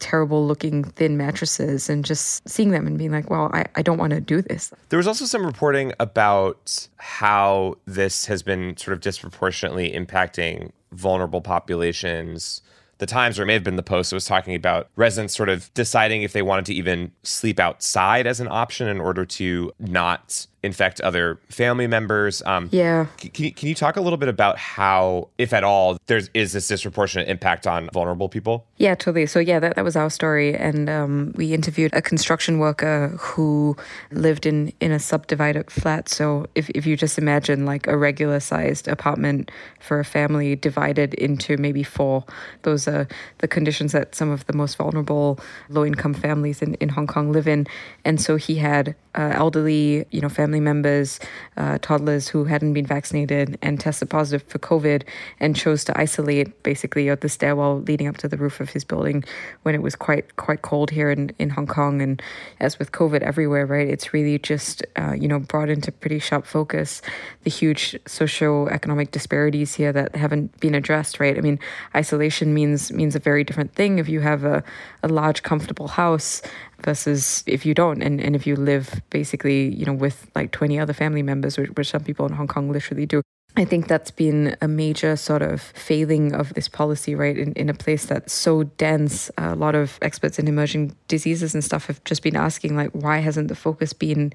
terrible 0.00 0.46
looking 0.46 0.82
thin 0.82 1.16
mattresses 1.16 1.88
and 1.88 2.04
just 2.04 2.46
seeing 2.48 2.70
them 2.70 2.86
and 2.86 2.98
being 2.98 3.12
like, 3.12 3.30
well, 3.30 3.50
I, 3.52 3.66
I 3.76 3.82
don't 3.82 3.98
want 3.98 4.12
to 4.12 4.20
do 4.20 4.42
this. 4.42 4.72
There 4.88 4.96
was 4.96 5.06
also 5.06 5.24
some 5.26 5.46
reporting 5.46 5.92
about 6.00 6.88
how 6.96 7.76
this 7.86 8.26
has 8.26 8.42
been 8.42 8.76
sort 8.76 8.94
of 8.94 9.00
disproportionately 9.00 9.92
impacting 9.92 10.72
vulnerable 10.92 11.40
populations. 11.40 12.62
The 12.98 13.06
Times, 13.06 13.38
or 13.38 13.44
it 13.44 13.46
may 13.46 13.54
have 13.54 13.64
been 13.64 13.76
the 13.76 13.82
Post, 13.82 14.12
was 14.12 14.26
talking 14.26 14.54
about 14.54 14.88
residents 14.96 15.34
sort 15.34 15.48
of 15.48 15.72
deciding 15.74 16.22
if 16.22 16.32
they 16.32 16.42
wanted 16.42 16.66
to 16.66 16.74
even 16.74 17.12
sleep 17.22 17.58
outside 17.58 18.26
as 18.26 18.40
an 18.40 18.48
option 18.48 18.88
in 18.88 19.00
order 19.00 19.24
to 19.24 19.72
not 19.78 20.46
infect 20.62 21.00
other 21.00 21.38
family 21.48 21.86
members. 21.86 22.42
Um, 22.44 22.68
yeah. 22.70 23.06
Can 23.16 23.44
you, 23.44 23.52
can 23.52 23.68
you 23.68 23.74
talk 23.74 23.96
a 23.96 24.00
little 24.00 24.18
bit 24.18 24.28
about 24.28 24.58
how, 24.58 25.28
if 25.38 25.52
at 25.52 25.64
all, 25.64 25.98
there's 26.06 26.28
is 26.34 26.52
this 26.52 26.68
disproportionate 26.68 27.28
impact 27.28 27.66
on 27.66 27.88
vulnerable 27.92 28.28
people? 28.28 28.66
Yeah, 28.76 28.94
totally. 28.94 29.26
So 29.26 29.40
yeah, 29.40 29.58
that, 29.60 29.76
that 29.76 29.84
was 29.84 29.96
our 29.96 30.10
story, 30.10 30.54
and 30.54 30.88
um, 30.88 31.32
we 31.36 31.54
interviewed 31.54 31.94
a 31.94 32.02
construction 32.02 32.58
worker 32.58 33.08
who 33.18 33.76
lived 34.10 34.46
in 34.46 34.72
in 34.80 34.92
a 34.92 34.98
subdivided 34.98 35.70
flat. 35.70 36.08
So 36.08 36.46
if 36.54 36.68
if 36.70 36.86
you 36.86 36.96
just 36.96 37.18
imagine 37.18 37.64
like 37.64 37.86
a 37.86 37.96
regular 37.96 38.40
sized 38.40 38.88
apartment 38.88 39.50
for 39.80 40.00
a 40.00 40.04
family 40.04 40.56
divided 40.56 41.14
into 41.14 41.56
maybe 41.56 41.82
four, 41.82 42.24
those 42.62 42.88
are 42.88 43.06
the 43.38 43.48
conditions 43.48 43.92
that 43.92 44.14
some 44.14 44.30
of 44.30 44.46
the 44.46 44.52
most 44.52 44.76
vulnerable 44.76 45.38
low 45.68 45.84
income 45.84 46.14
families 46.14 46.62
in, 46.62 46.74
in 46.74 46.88
Hong 46.88 47.06
Kong 47.06 47.32
live 47.32 47.46
in. 47.46 47.66
And 48.04 48.20
so 48.20 48.36
he 48.36 48.56
had 48.56 48.94
uh, 49.14 49.32
elderly, 49.34 50.06
you 50.10 50.20
know, 50.20 50.28
family 50.28 50.49
members, 50.58 51.20
uh, 51.56 51.78
toddlers 51.82 52.26
who 52.26 52.44
hadn't 52.44 52.72
been 52.72 52.86
vaccinated 52.86 53.58
and 53.62 53.78
tested 53.78 54.10
positive 54.10 54.42
for 54.48 54.58
COVID 54.58 55.02
and 55.38 55.54
chose 55.54 55.84
to 55.84 56.00
isolate 56.00 56.62
basically 56.62 57.08
at 57.10 57.20
the 57.20 57.28
stairwell 57.28 57.80
leading 57.82 58.08
up 58.08 58.16
to 58.16 58.28
the 58.28 58.36
roof 58.36 58.58
of 58.58 58.70
his 58.70 58.82
building 58.82 59.22
when 59.62 59.74
it 59.74 59.82
was 59.82 59.94
quite 59.94 60.36
quite 60.36 60.62
cold 60.62 60.90
here 60.90 61.10
in, 61.10 61.30
in 61.38 61.50
Hong 61.50 61.66
Kong. 61.66 62.00
And 62.00 62.22
as 62.58 62.78
with 62.78 62.90
COVID 62.92 63.20
everywhere, 63.20 63.66
right, 63.66 63.86
it's 63.86 64.12
really 64.12 64.38
just, 64.38 64.82
uh, 64.96 65.12
you 65.12 65.28
know, 65.28 65.38
brought 65.38 65.68
into 65.68 65.92
pretty 65.92 66.18
sharp 66.18 66.46
focus 66.46 67.02
the 67.44 67.50
huge 67.50 67.96
socio-economic 68.06 69.10
disparities 69.10 69.74
here 69.74 69.92
that 69.92 70.16
haven't 70.16 70.58
been 70.60 70.74
addressed, 70.74 71.20
right? 71.20 71.36
I 71.36 71.40
mean, 71.40 71.58
isolation 71.94 72.54
means 72.54 72.90
means 72.90 73.14
a 73.14 73.18
very 73.18 73.44
different 73.44 73.74
thing 73.74 73.98
if 73.98 74.08
you 74.08 74.20
have 74.20 74.44
a, 74.44 74.64
a 75.02 75.08
large, 75.08 75.42
comfortable 75.42 75.88
house 75.88 76.42
versus 76.82 77.42
if 77.46 77.64
you 77.64 77.74
don't 77.74 78.02
and, 78.02 78.20
and 78.20 78.34
if 78.34 78.46
you 78.46 78.56
live 78.56 79.00
basically 79.10 79.74
you 79.74 79.84
know 79.84 79.92
with 79.92 80.30
like 80.34 80.50
20 80.52 80.78
other 80.78 80.92
family 80.92 81.22
members 81.22 81.58
which, 81.58 81.70
which 81.70 81.90
some 81.90 82.02
people 82.02 82.26
in 82.26 82.32
hong 82.32 82.48
kong 82.48 82.70
literally 82.70 83.06
do 83.06 83.22
I 83.56 83.64
think 83.64 83.88
that's 83.88 84.12
been 84.12 84.56
a 84.60 84.68
major 84.68 85.16
sort 85.16 85.42
of 85.42 85.60
failing 85.60 86.34
of 86.34 86.54
this 86.54 86.68
policy, 86.68 87.14
right? 87.16 87.36
In, 87.36 87.52
in 87.54 87.68
a 87.68 87.74
place 87.74 88.06
that's 88.06 88.32
so 88.32 88.62
dense, 88.62 89.28
a 89.36 89.56
lot 89.56 89.74
of 89.74 89.98
experts 90.02 90.38
in 90.38 90.46
emerging 90.46 90.94
diseases 91.08 91.52
and 91.52 91.64
stuff 91.64 91.86
have 91.86 92.02
just 92.04 92.22
been 92.22 92.36
asking, 92.36 92.76
like, 92.76 92.90
why 92.92 93.18
hasn't 93.18 93.48
the 93.48 93.56
focus 93.56 93.92
been 93.92 94.32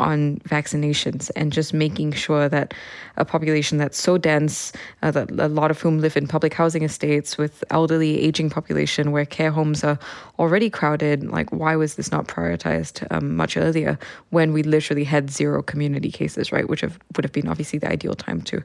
on 0.00 0.38
vaccinations 0.40 1.30
and 1.36 1.52
just 1.52 1.72
making 1.72 2.12
sure 2.12 2.48
that 2.48 2.74
a 3.16 3.24
population 3.24 3.78
that's 3.78 3.98
so 3.98 4.18
dense, 4.18 4.72
uh, 5.02 5.10
that 5.10 5.30
a 5.30 5.48
lot 5.48 5.70
of 5.70 5.80
whom 5.80 6.00
live 6.00 6.16
in 6.16 6.26
public 6.26 6.54
housing 6.54 6.82
estates 6.82 7.38
with 7.38 7.62
elderly, 7.70 8.20
aging 8.20 8.50
population 8.50 9.12
where 9.12 9.24
care 9.24 9.50
homes 9.50 9.84
are 9.84 9.98
already 10.38 10.70
crowded, 10.70 11.24
like 11.24 11.50
why 11.50 11.76
was 11.76 11.94
this 11.94 12.10
not 12.10 12.26
prioritized 12.26 13.06
um, 13.10 13.36
much 13.36 13.56
earlier 13.56 13.98
when 14.30 14.52
we 14.52 14.62
literally 14.62 15.04
had 15.04 15.30
zero 15.30 15.62
community 15.62 16.10
cases, 16.10 16.50
right? 16.50 16.68
Which 16.68 16.80
have, 16.80 16.98
would 17.16 17.24
have 17.24 17.32
been 17.32 17.48
obviously 17.48 17.78
the 17.78 17.90
ideal 17.90 18.14
time 18.14 18.42
to, 18.42 18.62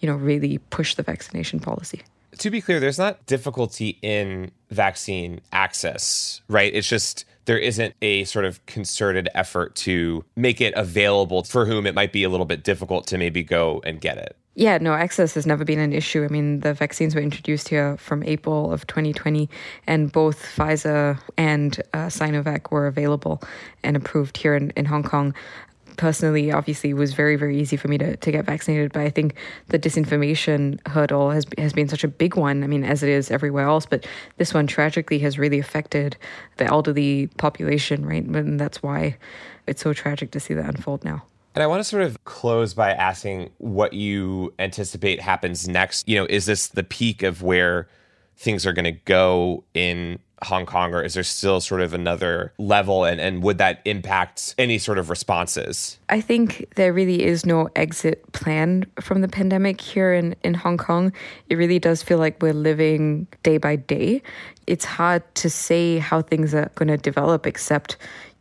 you 0.00 0.08
know, 0.08 0.16
really 0.16 0.58
push 0.70 0.94
the 0.94 1.02
vaccination 1.02 1.60
policy 1.60 2.02
to 2.38 2.50
be 2.50 2.60
clear, 2.60 2.80
there's 2.80 2.98
not 2.98 3.24
difficulty 3.26 3.98
in 4.02 4.50
vaccine 4.70 5.40
access, 5.52 6.40
right? 6.48 6.72
It's 6.74 6.88
just 6.88 7.24
there 7.48 7.58
isn't 7.58 7.94
a 8.02 8.24
sort 8.24 8.44
of 8.44 8.64
concerted 8.66 9.26
effort 9.34 9.74
to 9.74 10.22
make 10.36 10.60
it 10.60 10.74
available 10.76 11.42
for 11.44 11.64
whom 11.64 11.86
it 11.86 11.94
might 11.94 12.12
be 12.12 12.22
a 12.22 12.28
little 12.28 12.44
bit 12.44 12.62
difficult 12.62 13.06
to 13.06 13.16
maybe 13.16 13.42
go 13.42 13.80
and 13.84 14.02
get 14.02 14.18
it. 14.18 14.36
Yeah, 14.54 14.76
no, 14.78 14.92
access 14.92 15.32
has 15.34 15.46
never 15.46 15.64
been 15.64 15.78
an 15.78 15.94
issue. 15.94 16.24
I 16.24 16.28
mean, 16.28 16.60
the 16.60 16.74
vaccines 16.74 17.14
were 17.14 17.22
introduced 17.22 17.68
here 17.68 17.96
from 17.96 18.22
April 18.24 18.70
of 18.70 18.86
2020, 18.86 19.48
and 19.86 20.12
both 20.12 20.44
Pfizer 20.44 21.18
and 21.38 21.80
uh, 21.94 22.08
Sinovac 22.08 22.70
were 22.70 22.86
available 22.86 23.40
and 23.82 23.96
approved 23.96 24.36
here 24.36 24.54
in, 24.54 24.70
in 24.76 24.84
Hong 24.84 25.04
Kong 25.04 25.32
personally, 25.98 26.50
obviously, 26.50 26.94
was 26.94 27.12
very, 27.12 27.36
very 27.36 27.60
easy 27.60 27.76
for 27.76 27.88
me 27.88 27.98
to, 27.98 28.16
to 28.16 28.32
get 28.32 28.46
vaccinated. 28.46 28.92
But 28.92 29.02
I 29.02 29.10
think 29.10 29.34
the 29.66 29.78
disinformation 29.78 30.84
hurdle 30.86 31.30
has 31.30 31.44
has 31.58 31.74
been 31.74 31.88
such 31.88 32.04
a 32.04 32.08
big 32.08 32.36
one. 32.36 32.64
I 32.64 32.66
mean, 32.66 32.84
as 32.84 33.02
it 33.02 33.10
is 33.10 33.30
everywhere 33.30 33.66
else, 33.66 33.84
but 33.84 34.06
this 34.38 34.54
one 34.54 34.66
tragically 34.66 35.18
has 35.18 35.38
really 35.38 35.58
affected 35.58 36.16
the 36.56 36.64
elderly 36.64 37.26
population, 37.36 38.06
right? 38.06 38.24
And 38.24 38.58
that's 38.58 38.82
why 38.82 39.18
it's 39.66 39.82
so 39.82 39.92
tragic 39.92 40.30
to 40.30 40.40
see 40.40 40.54
that 40.54 40.64
unfold 40.64 41.04
now. 41.04 41.24
And 41.54 41.62
I 41.62 41.66
want 41.66 41.80
to 41.80 41.84
sort 41.84 42.04
of 42.04 42.22
close 42.24 42.72
by 42.72 42.92
asking 42.92 43.50
what 43.58 43.92
you 43.92 44.54
anticipate 44.58 45.20
happens 45.20 45.66
next. 45.66 46.08
You 46.08 46.16
know, 46.16 46.26
is 46.30 46.46
this 46.46 46.68
the 46.68 46.84
peak 46.84 47.22
of 47.22 47.42
where 47.42 47.88
things 48.36 48.64
are 48.64 48.72
going 48.72 48.84
to 48.84 48.92
go 48.92 49.64
in 49.74 50.20
Hong 50.44 50.66
Kong, 50.66 50.94
or 50.94 51.02
is 51.02 51.14
there 51.14 51.22
still 51.22 51.60
sort 51.60 51.80
of 51.80 51.94
another 51.94 52.52
level? 52.58 53.04
And, 53.04 53.20
and 53.20 53.42
would 53.42 53.58
that 53.58 53.80
impact 53.84 54.54
any 54.58 54.78
sort 54.78 54.98
of 54.98 55.10
responses? 55.10 55.98
I 56.08 56.20
think 56.20 56.72
there 56.76 56.92
really 56.92 57.24
is 57.24 57.44
no 57.44 57.68
exit 57.76 58.32
plan 58.32 58.86
from 59.00 59.20
the 59.20 59.28
pandemic 59.28 59.80
here 59.80 60.12
in, 60.12 60.36
in 60.42 60.54
Hong 60.54 60.76
Kong. 60.76 61.12
It 61.48 61.56
really 61.56 61.78
does 61.78 62.02
feel 62.02 62.18
like 62.18 62.40
we're 62.42 62.52
living 62.52 63.26
day 63.42 63.58
by 63.58 63.76
day. 63.76 64.22
It's 64.66 64.84
hard 64.84 65.22
to 65.36 65.50
say 65.50 65.98
how 65.98 66.22
things 66.22 66.54
are 66.54 66.70
going 66.74 66.88
to 66.88 66.96
develop, 66.96 67.46
except 67.46 67.96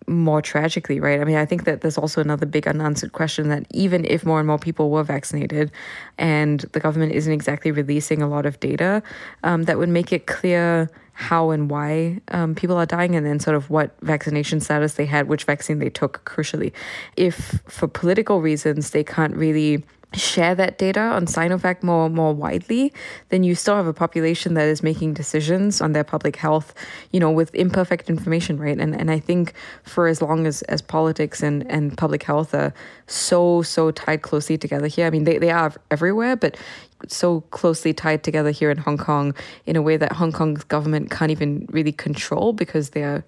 more 0.07 0.41
tragically, 0.41 0.99
right? 0.99 1.19
I 1.19 1.25
mean, 1.25 1.35
I 1.35 1.45
think 1.45 1.65
that 1.65 1.81
there's 1.81 1.97
also 1.97 2.21
another 2.21 2.45
big 2.45 2.67
unanswered 2.67 3.11
question 3.11 3.49
that 3.49 3.65
even 3.71 4.05
if 4.05 4.25
more 4.25 4.39
and 4.39 4.47
more 4.47 4.57
people 4.57 4.89
were 4.89 5.03
vaccinated 5.03 5.69
and 6.17 6.61
the 6.71 6.79
government 6.79 7.11
isn't 7.11 7.31
exactly 7.31 7.71
releasing 7.71 8.21
a 8.21 8.27
lot 8.27 8.45
of 8.45 8.59
data, 8.61 9.03
um, 9.43 9.63
that 9.63 9.77
would 9.77 9.89
make 9.89 10.13
it 10.13 10.25
clear 10.25 10.89
how 11.17 11.49
and 11.49 11.67
why 11.67 12.21
um, 12.27 12.53
people 12.53 12.77
are 12.77 12.85
dying 12.85 13.15
and 13.15 13.25
then 13.25 13.39
sort 13.39 13.55
of 13.55 13.71
what 13.71 13.97
vaccination 14.01 14.59
status 14.59 14.93
they 14.93 15.05
had, 15.07 15.27
which 15.27 15.45
vaccine 15.45 15.79
they 15.79 15.89
took, 15.89 16.23
crucially. 16.25 16.71
If 17.15 17.59
for 17.65 17.87
political 17.87 18.39
reasons 18.39 18.91
they 18.91 19.03
can't 19.03 19.35
really 19.35 19.83
share 20.13 20.55
that 20.55 20.77
data 20.77 20.99
on 20.99 21.25
Sinovac 21.25 21.81
more 21.81 22.07
more 22.07 22.33
widely, 22.33 22.93
then 23.29 23.43
you 23.43 23.55
still 23.55 23.75
have 23.75 23.87
a 23.87 23.93
population 23.93 24.53
that 24.53 24.67
is 24.67 24.83
making 24.83 25.15
decisions 25.15 25.81
on 25.81 25.93
their 25.93 26.03
public 26.03 26.35
health, 26.35 26.75
you 27.11 27.19
know, 27.19 27.31
with 27.31 27.53
imperfect 27.55 28.09
information, 28.09 28.59
right? 28.59 28.77
And 28.77 28.95
and 28.95 29.09
I 29.09 29.19
think 29.19 29.53
for 29.83 30.07
as 30.07 30.21
long 30.21 30.45
as, 30.45 30.61
as 30.63 30.83
politics 30.83 31.41
and, 31.41 31.69
and 31.69 31.97
public 31.97 32.21
health 32.21 32.53
are 32.53 32.73
so, 33.07 33.63
so 33.63 33.89
tied 33.89 34.21
closely 34.21 34.57
together 34.57 34.87
here. 34.87 35.07
I 35.07 35.09
mean 35.09 35.23
they, 35.23 35.39
they 35.39 35.49
are 35.49 35.73
everywhere, 35.89 36.35
but 36.35 36.57
so 37.07 37.41
closely 37.51 37.93
tied 37.93 38.23
together 38.23 38.51
here 38.51 38.71
in 38.71 38.77
Hong 38.77 38.97
Kong 38.97 39.33
in 39.65 39.75
a 39.75 39.81
way 39.81 39.97
that 39.97 40.13
Hong 40.13 40.31
Kong's 40.31 40.63
government 40.63 41.11
can't 41.11 41.31
even 41.31 41.67
really 41.69 41.91
control 41.91 42.53
because 42.53 42.91
they 42.91 43.03
are 43.03 43.23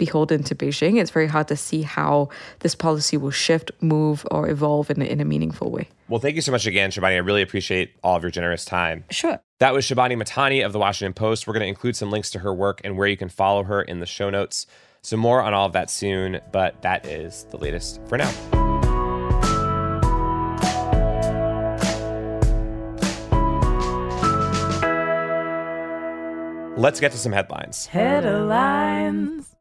beholden 0.00 0.42
to 0.44 0.54
Beijing. 0.54 0.98
It's 0.98 1.10
very 1.10 1.28
hard 1.28 1.46
to 1.48 1.56
see 1.56 1.82
how 1.82 2.30
this 2.60 2.74
policy 2.74 3.16
will 3.16 3.30
shift, 3.30 3.70
move, 3.80 4.26
or 4.30 4.48
evolve 4.48 4.90
in 4.90 5.02
a, 5.02 5.04
in 5.04 5.20
a 5.20 5.24
meaningful 5.24 5.70
way. 5.70 5.88
Well, 6.08 6.20
thank 6.20 6.34
you 6.34 6.42
so 6.42 6.50
much 6.50 6.66
again, 6.66 6.90
Shibani. 6.90 7.12
I 7.12 7.18
really 7.18 7.42
appreciate 7.42 7.92
all 8.02 8.16
of 8.16 8.22
your 8.22 8.30
generous 8.32 8.64
time. 8.64 9.04
Sure. 9.10 9.38
That 9.60 9.74
was 9.74 9.84
Shibani 9.84 10.20
Mahtani 10.20 10.64
of 10.64 10.72
the 10.72 10.78
Washington 10.78 11.12
Post. 11.12 11.46
We're 11.46 11.52
going 11.52 11.62
to 11.62 11.68
include 11.68 11.94
some 11.94 12.10
links 12.10 12.30
to 12.30 12.40
her 12.40 12.52
work 12.52 12.80
and 12.82 12.96
where 12.96 13.06
you 13.06 13.16
can 13.16 13.28
follow 13.28 13.62
her 13.62 13.82
in 13.82 14.00
the 14.00 14.06
show 14.06 14.30
notes. 14.30 14.66
So, 15.02 15.16
more 15.16 15.42
on 15.42 15.54
all 15.54 15.66
of 15.66 15.72
that 15.74 15.90
soon, 15.90 16.40
but 16.52 16.82
that 16.82 17.06
is 17.06 17.46
the 17.50 17.58
latest 17.58 18.00
for 18.06 18.18
now. 18.18 18.69
Let's 26.80 26.98
get 26.98 27.12
to 27.12 27.18
some 27.18 27.32
headlines. 27.32 27.84
Headlines. 27.88 29.54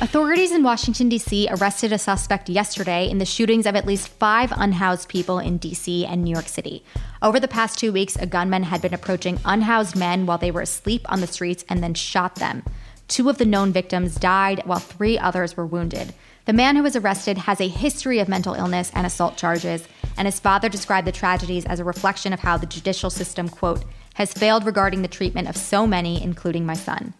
Authorities 0.00 0.50
in 0.50 0.64
Washington, 0.64 1.08
D.C. 1.08 1.46
arrested 1.52 1.92
a 1.92 1.98
suspect 1.98 2.48
yesterday 2.48 3.08
in 3.08 3.18
the 3.18 3.24
shootings 3.24 3.64
of 3.64 3.76
at 3.76 3.86
least 3.86 4.08
five 4.08 4.52
unhoused 4.56 5.08
people 5.08 5.38
in 5.38 5.58
D.C. 5.58 6.04
and 6.04 6.24
New 6.24 6.32
York 6.32 6.48
City. 6.48 6.82
Over 7.22 7.38
the 7.38 7.46
past 7.46 7.78
two 7.78 7.92
weeks, 7.92 8.16
a 8.16 8.26
gunman 8.26 8.64
had 8.64 8.82
been 8.82 8.92
approaching 8.92 9.38
unhoused 9.44 9.94
men 9.94 10.26
while 10.26 10.38
they 10.38 10.50
were 10.50 10.62
asleep 10.62 11.02
on 11.08 11.20
the 11.20 11.28
streets 11.28 11.64
and 11.68 11.80
then 11.80 11.94
shot 11.94 12.34
them. 12.34 12.64
Two 13.06 13.28
of 13.28 13.38
the 13.38 13.44
known 13.44 13.72
victims 13.72 14.16
died 14.16 14.62
while 14.64 14.80
three 14.80 15.16
others 15.16 15.56
were 15.56 15.66
wounded. 15.66 16.12
The 16.46 16.52
man 16.52 16.74
who 16.74 16.82
was 16.82 16.96
arrested 16.96 17.38
has 17.38 17.60
a 17.60 17.68
history 17.68 18.18
of 18.18 18.28
mental 18.28 18.54
illness 18.54 18.90
and 18.96 19.06
assault 19.06 19.36
charges, 19.36 19.86
and 20.16 20.26
his 20.26 20.40
father 20.40 20.68
described 20.68 21.06
the 21.06 21.12
tragedies 21.12 21.66
as 21.66 21.78
a 21.78 21.84
reflection 21.84 22.32
of 22.32 22.40
how 22.40 22.56
the 22.56 22.66
judicial 22.66 23.10
system, 23.10 23.48
quote, 23.48 23.84
has 24.20 24.34
failed 24.34 24.66
regarding 24.66 25.00
the 25.00 25.08
treatment 25.08 25.48
of 25.48 25.56
so 25.56 25.86
many, 25.86 26.22
including 26.22 26.66
my 26.66 26.74
son. 26.74 27.14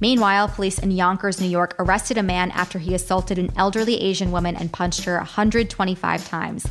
Meanwhile, 0.00 0.48
police 0.48 0.80
in 0.80 0.90
Yonkers, 0.90 1.40
New 1.40 1.46
York 1.46 1.76
arrested 1.78 2.18
a 2.18 2.22
man 2.24 2.50
after 2.50 2.80
he 2.80 2.96
assaulted 2.96 3.38
an 3.38 3.52
elderly 3.56 4.00
Asian 4.00 4.32
woman 4.32 4.56
and 4.56 4.72
punched 4.72 5.04
her 5.04 5.18
125 5.18 6.26
times. 6.28 6.66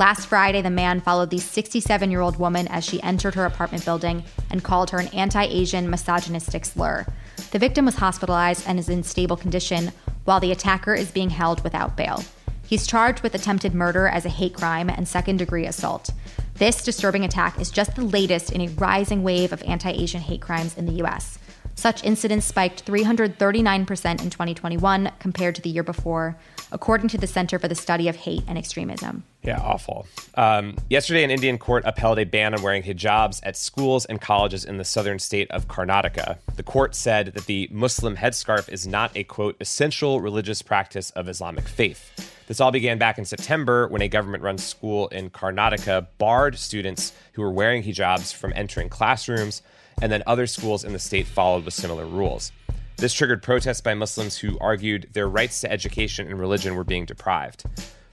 Last 0.00 0.26
Friday, 0.26 0.60
the 0.60 0.70
man 0.70 1.00
followed 1.00 1.30
the 1.30 1.38
67 1.38 2.10
year 2.10 2.20
old 2.20 2.40
woman 2.40 2.66
as 2.66 2.84
she 2.84 3.00
entered 3.04 3.36
her 3.36 3.44
apartment 3.44 3.84
building 3.84 4.24
and 4.50 4.64
called 4.64 4.90
her 4.90 4.98
an 4.98 5.06
anti 5.14 5.44
Asian 5.44 5.88
misogynistic 5.88 6.64
slur. 6.64 7.06
The 7.52 7.60
victim 7.60 7.84
was 7.84 7.94
hospitalized 7.94 8.64
and 8.66 8.76
is 8.76 8.88
in 8.88 9.04
stable 9.04 9.36
condition, 9.36 9.92
while 10.24 10.40
the 10.40 10.50
attacker 10.50 10.96
is 10.96 11.12
being 11.12 11.30
held 11.30 11.62
without 11.62 11.96
bail. 11.96 12.24
He's 12.66 12.88
charged 12.88 13.22
with 13.22 13.36
attempted 13.36 13.72
murder 13.72 14.08
as 14.08 14.24
a 14.24 14.30
hate 14.30 14.54
crime 14.54 14.90
and 14.90 15.06
second 15.06 15.36
degree 15.36 15.66
assault. 15.66 16.10
This 16.54 16.84
disturbing 16.84 17.24
attack 17.24 17.60
is 17.60 17.70
just 17.70 17.96
the 17.96 18.04
latest 18.04 18.52
in 18.52 18.60
a 18.60 18.68
rising 18.68 19.22
wave 19.22 19.52
of 19.52 19.62
anti 19.62 19.90
Asian 19.90 20.20
hate 20.20 20.40
crimes 20.40 20.76
in 20.76 20.86
the 20.86 21.04
US. 21.04 21.38
Such 21.74 22.04
incidents 22.04 22.46
spiked 22.46 22.84
339% 22.84 24.22
in 24.22 24.30
2021 24.30 25.10
compared 25.18 25.54
to 25.54 25.62
the 25.62 25.70
year 25.70 25.82
before, 25.82 26.36
according 26.72 27.08
to 27.08 27.18
the 27.18 27.26
Center 27.26 27.58
for 27.58 27.68
the 27.68 27.74
Study 27.74 28.08
of 28.08 28.16
Hate 28.16 28.42
and 28.48 28.58
Extremism. 28.58 29.22
Yeah, 29.42 29.60
awful. 29.60 30.06
Um, 30.34 30.76
yesterday, 30.88 31.22
an 31.22 31.30
Indian 31.30 31.58
court 31.58 31.84
upheld 31.86 32.18
a 32.18 32.24
ban 32.24 32.54
on 32.54 32.62
wearing 32.62 32.82
hijabs 32.82 33.40
at 33.44 33.56
schools 33.56 34.04
and 34.06 34.20
colleges 34.20 34.64
in 34.64 34.78
the 34.78 34.84
southern 34.84 35.18
state 35.18 35.50
of 35.50 35.68
Karnataka. 35.68 36.38
The 36.56 36.62
court 36.62 36.94
said 36.94 37.26
that 37.34 37.46
the 37.46 37.68
Muslim 37.70 38.16
headscarf 38.16 38.68
is 38.68 38.86
not 38.86 39.12
a, 39.16 39.24
quote, 39.24 39.56
essential 39.60 40.20
religious 40.20 40.62
practice 40.62 41.10
of 41.10 41.28
Islamic 41.28 41.68
faith. 41.68 42.32
This 42.46 42.60
all 42.60 42.70
began 42.70 42.98
back 42.98 43.18
in 43.18 43.24
September 43.24 43.88
when 43.88 44.02
a 44.02 44.08
government 44.08 44.42
run 44.42 44.58
school 44.58 45.08
in 45.08 45.30
Karnataka 45.30 46.06
barred 46.18 46.58
students 46.58 47.12
who 47.32 47.42
were 47.42 47.52
wearing 47.52 47.82
hijabs 47.82 48.34
from 48.34 48.52
entering 48.54 48.88
classrooms, 48.88 49.62
and 50.00 50.10
then 50.10 50.22
other 50.26 50.46
schools 50.46 50.84
in 50.84 50.92
the 50.92 50.98
state 50.98 51.26
followed 51.26 51.64
with 51.64 51.74
similar 51.74 52.06
rules. 52.06 52.52
This 53.02 53.14
triggered 53.14 53.42
protests 53.42 53.80
by 53.80 53.94
Muslims 53.94 54.38
who 54.38 54.56
argued 54.60 55.08
their 55.12 55.28
rights 55.28 55.60
to 55.62 55.72
education 55.72 56.28
and 56.28 56.38
religion 56.38 56.76
were 56.76 56.84
being 56.84 57.04
deprived. 57.04 57.64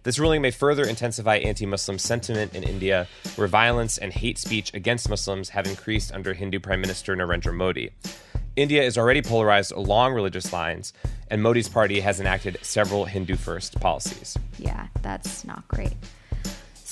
This 0.01 0.17
ruling 0.17 0.41
may 0.41 0.49
further 0.49 0.83
intensify 0.83 1.35
anti 1.35 1.67
Muslim 1.67 1.99
sentiment 1.99 2.55
in 2.55 2.63
India, 2.63 3.07
where 3.35 3.47
violence 3.47 3.99
and 3.99 4.11
hate 4.11 4.39
speech 4.39 4.73
against 4.73 5.07
Muslims 5.07 5.49
have 5.49 5.67
increased 5.67 6.11
under 6.11 6.33
Hindu 6.33 6.59
Prime 6.59 6.81
Minister 6.81 7.15
Narendra 7.15 7.53
Modi. 7.53 7.91
India 8.55 8.81
is 8.81 8.97
already 8.97 9.21
polarized 9.21 9.73
along 9.73 10.15
religious 10.15 10.51
lines, 10.51 10.91
and 11.29 11.43
Modi's 11.43 11.69
party 11.69 11.99
has 11.99 12.19
enacted 12.19 12.57
several 12.63 13.05
Hindu 13.05 13.35
first 13.35 13.79
policies. 13.79 14.39
Yeah, 14.57 14.87
that's 15.03 15.45
not 15.45 15.67
great. 15.67 15.93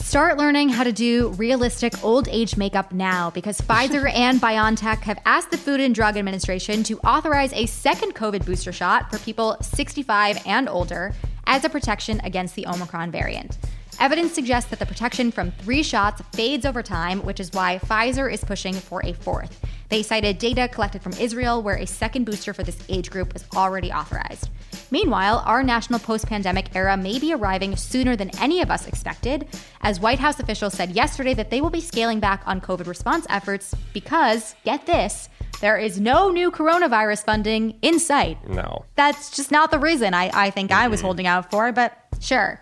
Start 0.03 0.37
learning 0.37 0.69
how 0.69 0.83
to 0.83 0.93
do 0.93 1.29
realistic 1.37 2.01
old 2.03 2.29
age 2.29 2.55
makeup 2.55 2.93
now 2.93 3.31
because 3.31 3.59
Pfizer 3.59 4.09
and 4.13 4.39
BioNTech 4.39 4.99
have 4.99 5.19
asked 5.25 5.49
the 5.49 5.57
Food 5.57 5.81
and 5.81 5.93
Drug 5.93 6.15
Administration 6.15 6.83
to 6.83 6.99
authorize 6.99 7.51
a 7.51 7.65
second 7.65 8.13
COVID 8.13 8.45
booster 8.45 8.71
shot 8.71 9.11
for 9.11 9.17
people 9.19 9.57
65 9.59 10.41
and 10.45 10.69
older 10.69 11.13
as 11.47 11.65
a 11.65 11.69
protection 11.69 12.21
against 12.23 12.55
the 12.55 12.67
Omicron 12.67 13.11
variant. 13.11 13.57
Evidence 13.99 14.33
suggests 14.33 14.69
that 14.69 14.79
the 14.79 14.85
protection 14.85 15.31
from 15.31 15.51
three 15.51 15.81
shots 15.81 16.21
fades 16.31 16.65
over 16.65 16.83
time, 16.83 17.25
which 17.25 17.39
is 17.39 17.51
why 17.51 17.79
Pfizer 17.79 18.31
is 18.31 18.43
pushing 18.43 18.75
for 18.75 19.03
a 19.03 19.13
fourth. 19.13 19.59
They 19.89 20.03
cited 20.03 20.37
data 20.37 20.69
collected 20.71 21.01
from 21.01 21.13
Israel, 21.13 21.63
where 21.63 21.77
a 21.77 21.87
second 21.87 22.25
booster 22.25 22.53
for 22.53 22.63
this 22.63 22.77
age 22.87 23.09
group 23.09 23.33
was 23.33 23.45
already 23.55 23.91
authorized. 23.91 24.49
Meanwhile, 24.89 25.43
our 25.45 25.63
national 25.63 25.99
post 25.99 26.27
pandemic 26.27 26.75
era 26.75 26.95
may 26.95 27.19
be 27.19 27.33
arriving 27.33 27.75
sooner 27.75 28.15
than 28.15 28.29
any 28.39 28.61
of 28.61 28.71
us 28.71 28.87
expected, 28.87 29.47
as 29.81 29.99
White 29.99 30.19
House 30.19 30.39
officials 30.39 30.73
said 30.73 30.91
yesterday 30.91 31.33
that 31.33 31.49
they 31.49 31.61
will 31.61 31.69
be 31.69 31.81
scaling 31.81 32.19
back 32.19 32.41
on 32.45 32.61
COVID 32.61 32.87
response 32.87 33.25
efforts 33.29 33.75
because, 33.93 34.55
get 34.63 34.85
this, 34.85 35.29
there 35.59 35.77
is 35.77 35.99
no 35.99 36.29
new 36.29 36.51
coronavirus 36.51 37.25
funding 37.25 37.77
in 37.81 37.99
sight. 37.99 38.37
No. 38.47 38.85
That's 38.95 39.35
just 39.35 39.51
not 39.51 39.71
the 39.71 39.79
reason 39.79 40.13
I, 40.13 40.29
I 40.33 40.49
think 40.51 40.71
mm-hmm. 40.71 40.83
I 40.83 40.87
was 40.87 41.01
holding 41.01 41.27
out 41.27 41.49
for, 41.51 41.71
but 41.71 41.97
sure. 42.19 42.61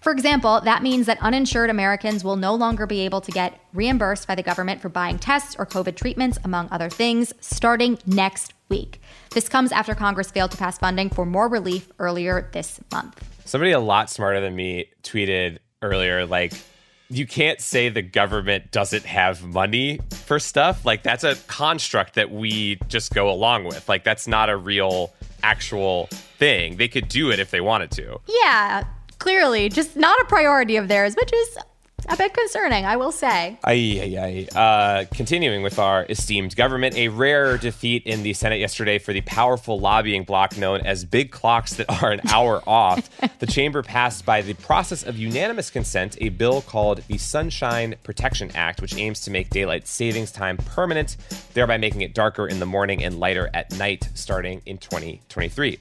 For 0.00 0.12
example, 0.12 0.60
that 0.60 0.84
means 0.84 1.06
that 1.06 1.20
uninsured 1.20 1.68
Americans 1.68 2.22
will 2.22 2.36
no 2.36 2.54
longer 2.54 2.86
be 2.86 3.00
able 3.00 3.20
to 3.22 3.32
get 3.32 3.58
reimbursed 3.74 4.28
by 4.28 4.36
the 4.36 4.42
government 4.42 4.80
for 4.80 4.88
buying 4.88 5.18
tests 5.18 5.56
or 5.58 5.66
COVID 5.66 5.96
treatments, 5.96 6.38
among 6.44 6.68
other 6.70 6.88
things, 6.88 7.32
starting 7.40 7.98
next 8.06 8.54
week. 8.68 9.00
This 9.36 9.50
comes 9.50 9.70
after 9.70 9.94
Congress 9.94 10.30
failed 10.30 10.52
to 10.52 10.56
pass 10.56 10.78
funding 10.78 11.10
for 11.10 11.26
more 11.26 11.46
relief 11.46 11.92
earlier 11.98 12.48
this 12.54 12.80
month. 12.90 13.22
Somebody 13.44 13.72
a 13.72 13.78
lot 13.78 14.08
smarter 14.08 14.40
than 14.40 14.56
me 14.56 14.86
tweeted 15.02 15.58
earlier, 15.82 16.24
like, 16.24 16.54
you 17.10 17.26
can't 17.26 17.60
say 17.60 17.90
the 17.90 18.00
government 18.00 18.70
doesn't 18.70 19.04
have 19.04 19.44
money 19.44 20.00
for 20.10 20.38
stuff. 20.38 20.86
Like, 20.86 21.02
that's 21.02 21.22
a 21.22 21.34
construct 21.48 22.14
that 22.14 22.30
we 22.30 22.78
just 22.88 23.12
go 23.12 23.30
along 23.30 23.64
with. 23.64 23.86
Like, 23.90 24.04
that's 24.04 24.26
not 24.26 24.48
a 24.48 24.56
real, 24.56 25.12
actual 25.42 26.06
thing. 26.38 26.78
They 26.78 26.88
could 26.88 27.08
do 27.08 27.30
it 27.30 27.38
if 27.38 27.50
they 27.50 27.60
wanted 27.60 27.90
to. 27.90 28.18
Yeah, 28.42 28.84
clearly 29.18 29.68
just 29.68 29.96
not 29.96 30.18
a 30.18 30.24
priority 30.24 30.76
of 30.76 30.88
theirs, 30.88 31.14
which 31.14 31.30
is 31.30 31.58
a 32.08 32.16
bit 32.16 32.34
concerning, 32.34 32.84
I 32.84 32.96
will 32.96 33.12
say. 33.12 33.58
Aye, 33.64 34.16
aye, 34.18 34.46
aye. 34.54 34.58
Uh, 34.58 35.04
continuing 35.14 35.62
with 35.62 35.78
our 35.78 36.06
esteemed 36.08 36.54
government, 36.56 36.96
a 36.96 37.08
rare 37.08 37.58
defeat 37.58 38.04
in 38.04 38.22
the 38.22 38.32
Senate 38.32 38.60
yesterday 38.60 38.98
for 38.98 39.12
the 39.12 39.20
powerful 39.22 39.80
lobbying 39.80 40.24
bloc 40.24 40.56
known 40.56 40.80
as 40.82 41.04
big 41.04 41.30
clocks 41.30 41.74
that 41.74 42.02
are 42.02 42.12
an 42.12 42.20
hour 42.30 42.62
off. 42.66 43.10
The 43.38 43.46
chamber 43.46 43.82
passed 43.82 44.24
by 44.24 44.42
the 44.42 44.54
process 44.54 45.02
of 45.02 45.18
unanimous 45.18 45.70
consent 45.70 46.16
a 46.20 46.28
bill 46.28 46.62
called 46.62 47.02
the 47.08 47.18
Sunshine 47.18 47.96
Protection 48.02 48.50
Act, 48.54 48.80
which 48.80 48.96
aims 48.96 49.20
to 49.22 49.30
make 49.30 49.50
daylight 49.50 49.88
savings 49.88 50.30
time 50.30 50.56
permanent, 50.56 51.16
thereby 51.54 51.76
making 51.76 52.02
it 52.02 52.14
darker 52.14 52.46
in 52.46 52.60
the 52.60 52.66
morning 52.66 53.02
and 53.02 53.18
lighter 53.18 53.50
at 53.52 53.76
night 53.78 54.08
starting 54.14 54.62
in 54.66 54.78
2023. 54.78 55.78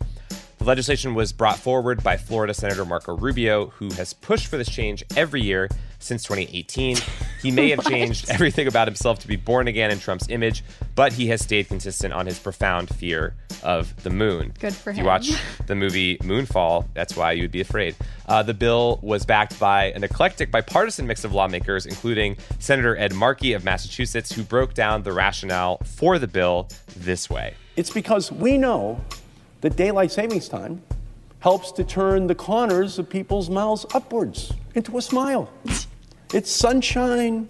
The 0.58 0.64
legislation 0.64 1.14
was 1.14 1.32
brought 1.32 1.60
forward 1.60 2.02
by 2.02 2.18
Florida 2.18 2.54
Senator 2.54 2.86
Marco 2.86 3.16
Rubio, 3.16 3.68
who 3.68 3.92
has 3.94 4.14
pushed 4.14 4.48
for 4.48 4.58
this 4.58 4.70
change 4.70 5.04
every 5.16 5.42
year 5.42 5.70
since 6.06 6.24
2018. 6.24 6.98
He 7.42 7.52
may 7.52 7.70
have 7.70 7.86
changed 7.86 8.32
everything 8.32 8.66
about 8.66 8.88
himself 8.88 9.20
to 9.20 9.28
be 9.28 9.36
born 9.36 9.68
again 9.68 9.92
in 9.92 10.00
Trump's 10.00 10.28
image, 10.30 10.64
but 10.96 11.14
he 11.14 11.28
has 11.28 11.42
stayed 11.42 11.68
consistent 11.68 12.12
on 12.12 12.26
his 12.26 12.40
profound 12.40 12.90
fear 12.90 13.36
of 13.62 14.02
the 14.02 14.10
moon. 14.10 14.52
Good 14.60 14.74
for 14.74 14.90
if 14.90 14.96
him. 14.96 15.04
you 15.04 15.08
watch 15.08 15.30
the 15.68 15.76
movie 15.76 16.18
Moonfall, 16.24 16.88
that's 16.96 17.16
why 17.16 17.34
you'd 17.34 17.52
be 17.52 17.62
afraid. 17.62 17.96
Uh, 18.28 18.42
the 18.42 18.56
bill 18.56 18.98
was 19.04 19.28
backed 19.28 19.60
by 19.60 19.92
an 19.92 20.04
eclectic 20.04 20.50
bipartisan 20.50 21.06
mix 21.06 21.24
of 21.24 21.34
lawmakers, 21.34 21.86
including 21.86 22.36
Senator 22.58 22.98
Ed 22.98 23.14
Markey 23.14 23.54
of 23.54 23.64
Massachusetts, 23.64 24.32
who 24.32 24.42
broke 24.42 24.74
down 24.74 25.04
the 25.04 25.12
rationale 25.14 25.78
for 25.84 26.18
the 26.18 26.28
bill 26.28 26.68
this 26.98 27.30
way. 27.30 27.54
It's 27.76 27.92
because 27.92 28.32
we 28.32 28.58
know 28.58 29.02
that 29.62 29.76
daylight 29.76 30.12
savings 30.12 30.50
time 30.50 30.82
helps 31.42 31.72
to 31.74 31.84
turn 31.84 32.26
the 32.26 32.34
corners 32.34 32.98
of 32.98 33.08
people's 33.08 33.52
mouths 33.52 33.86
upwards 33.94 34.52
into 34.74 34.98
a 34.98 35.02
smile. 35.02 35.48
It's 36.34 36.52
sunshine 36.52 37.48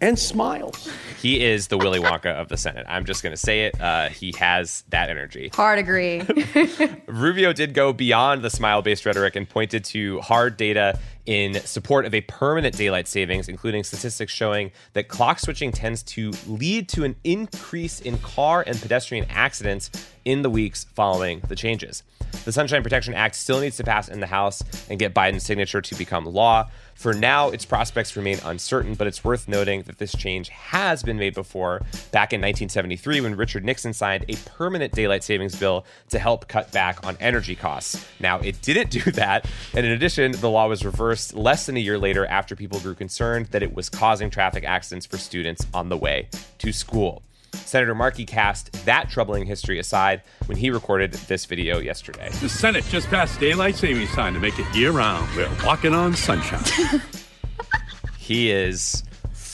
and 0.00 0.18
smiles. 0.18 0.88
He 1.20 1.44
is 1.44 1.68
the 1.68 1.78
Willy 1.78 1.98
Wonka 1.98 2.26
of 2.26 2.48
the 2.48 2.56
Senate. 2.56 2.86
I'm 2.88 3.04
just 3.04 3.22
going 3.22 3.32
to 3.32 3.36
say 3.36 3.66
it. 3.66 3.80
Uh, 3.80 4.08
he 4.08 4.32
has 4.38 4.84
that 4.90 5.10
energy. 5.10 5.50
Hard 5.52 5.78
agree. 5.78 6.22
Rubio 7.06 7.52
did 7.52 7.74
go 7.74 7.92
beyond 7.92 8.42
the 8.42 8.50
smile 8.50 8.82
based 8.82 9.04
rhetoric 9.04 9.34
and 9.34 9.48
pointed 9.48 9.84
to 9.86 10.20
hard 10.20 10.56
data 10.56 10.98
in 11.28 11.60
support 11.66 12.06
of 12.06 12.14
a 12.14 12.22
permanent 12.22 12.74
daylight 12.74 13.06
savings, 13.06 13.50
including 13.50 13.84
statistics 13.84 14.32
showing 14.32 14.72
that 14.94 15.08
clock 15.08 15.38
switching 15.38 15.70
tends 15.70 16.02
to 16.02 16.32
lead 16.46 16.88
to 16.88 17.04
an 17.04 17.14
increase 17.22 18.00
in 18.00 18.16
car 18.18 18.64
and 18.66 18.80
pedestrian 18.80 19.26
accidents 19.28 19.90
in 20.24 20.40
the 20.40 20.48
weeks 20.48 20.84
following 20.94 21.40
the 21.48 21.54
changes. 21.54 22.02
The 22.44 22.52
Sunshine 22.52 22.82
Protection 22.82 23.14
Act 23.14 23.34
still 23.34 23.60
needs 23.60 23.76
to 23.76 23.84
pass 23.84 24.08
in 24.08 24.20
the 24.20 24.26
House 24.26 24.62
and 24.88 24.98
get 24.98 25.14
Biden's 25.14 25.44
signature 25.44 25.80
to 25.80 25.94
become 25.94 26.24
law. 26.24 26.68
For 26.94 27.14
now, 27.14 27.50
its 27.50 27.64
prospects 27.64 28.16
remain 28.16 28.38
uncertain, 28.44 28.94
but 28.94 29.06
it's 29.06 29.22
worth 29.22 29.48
noting 29.48 29.82
that 29.82 29.98
this 29.98 30.12
change 30.12 30.48
has 30.48 31.02
been 31.02 31.16
made 31.16 31.32
before, 31.32 31.78
back 32.10 32.32
in 32.32 32.40
1973 32.40 33.20
when 33.20 33.36
Richard 33.36 33.64
Nixon 33.64 33.92
signed 33.92 34.24
a 34.28 34.34
permanent 34.50 34.92
daylight 34.92 35.22
savings 35.22 35.54
bill 35.54 35.86
to 36.08 36.18
help 36.18 36.48
cut 36.48 36.72
back 36.72 37.06
on 37.06 37.16
energy 37.20 37.54
costs. 37.54 38.04
Now, 38.18 38.40
it 38.40 38.60
didn't 38.62 38.90
do 39.04 39.10
that, 39.12 39.46
and 39.74 39.86
in 39.86 39.92
addition, 39.92 40.32
the 40.32 40.50
law 40.50 40.68
was 40.68 40.84
reversed 40.84 41.17
less 41.34 41.66
than 41.66 41.76
a 41.76 41.80
year 41.80 41.98
later 41.98 42.26
after 42.26 42.56
people 42.56 42.80
grew 42.80 42.94
concerned 42.94 43.46
that 43.46 43.62
it 43.62 43.74
was 43.74 43.88
causing 43.88 44.30
traffic 44.30 44.64
accidents 44.64 45.06
for 45.06 45.18
students 45.18 45.66
on 45.74 45.88
the 45.88 45.96
way 45.96 46.28
to 46.58 46.72
school. 46.72 47.22
Senator 47.54 47.94
Markey 47.94 48.26
cast 48.26 48.72
that 48.84 49.08
troubling 49.08 49.46
history 49.46 49.78
aside 49.78 50.22
when 50.46 50.56
he 50.58 50.70
recorded 50.70 51.12
this 51.12 51.46
video 51.46 51.78
yesterday. 51.78 52.28
The 52.40 52.48
Senate 52.48 52.84
just 52.84 53.08
passed 53.08 53.40
daylight 53.40 53.76
savings 53.76 54.10
time 54.10 54.34
to 54.34 54.40
make 54.40 54.58
it 54.58 54.66
year 54.74 54.90
round. 54.90 55.28
We're 55.36 55.50
walking 55.64 55.94
on 55.94 56.14
sunshine. 56.14 57.00
he 58.18 58.50
is 58.50 59.02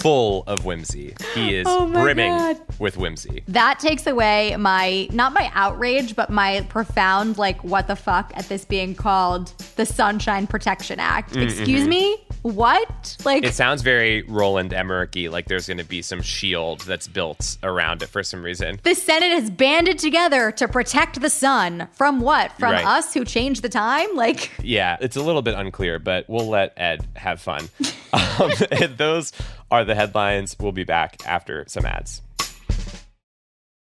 full 0.05 0.45
of 0.47 0.67
whimsy. 0.67 1.15
He 1.35 1.55
is 1.61 1.67
Oh 1.67 1.87
brimming 1.91 2.31
God. 2.37 2.61
with 2.79 2.99
whimsy. 2.99 3.43
That 3.49 3.79
takes 3.81 4.07
away 4.07 4.55
my 4.59 5.09
not 5.13 5.33
my 5.33 5.51
outrage, 5.55 6.15
but 6.15 6.29
my 6.29 6.61
profound 6.69 7.39
like 7.39 7.65
what 7.65 7.87
the 7.87 7.97
fuck 7.97 8.31
at 8.37 8.47
this 8.51 8.67
being 8.67 8.95
called 8.95 9.49
the 9.77 9.87
Sunshine 9.87 10.47
Protection 10.47 11.01
Act. 11.01 11.35
Excuse 11.35 11.89
me? 11.89 12.19
What? 12.43 13.17
Like 13.25 13.45
It 13.45 13.55
sounds 13.55 13.81
very 13.81 14.23
Roland 14.25 14.75
Emmerich 14.75 15.17
like 15.31 15.47
there's 15.49 15.67
going 15.67 15.79
to 15.79 15.85
be 15.85 16.03
some 16.03 16.21
shield 16.21 16.81
that's 16.83 17.09
built 17.09 17.57
around 17.63 18.03
it 18.03 18.09
for 18.11 18.23
some 18.23 18.43
reason. 18.43 18.79
the 18.83 18.95
Senate 18.95 19.33
has 19.33 19.49
banded 19.49 19.99
together 19.99 20.51
to 20.53 20.69
protect 20.69 21.23
the 21.23 21.31
sun 21.31 21.89
from 21.93 22.21
what? 22.21 22.53
From 22.59 22.73
Right. 22.73 22.85
us 22.85 23.15
who 23.15 23.25
changed 23.25 23.63
the 23.63 23.69
time? 23.71 24.09
Like 24.15 24.51
Yeah, 24.63 24.97
it's 25.01 25.17
a 25.17 25.23
little 25.23 25.41
bit 25.43 25.55
unclear, 25.55 25.99
but 25.99 26.29
we'll 26.29 26.49
let 26.49 26.73
Ed 26.77 27.07
have 27.17 27.41
fun. 27.41 27.69
um, 28.13 28.51
those 28.97 29.33
are 29.75 29.85
the 29.85 29.95
headlines. 29.97 30.57
We'll 30.61 30.71
be 30.71 30.85
back 30.85 31.17
after 31.27 31.65
some 31.67 31.85
ads. 31.85 32.23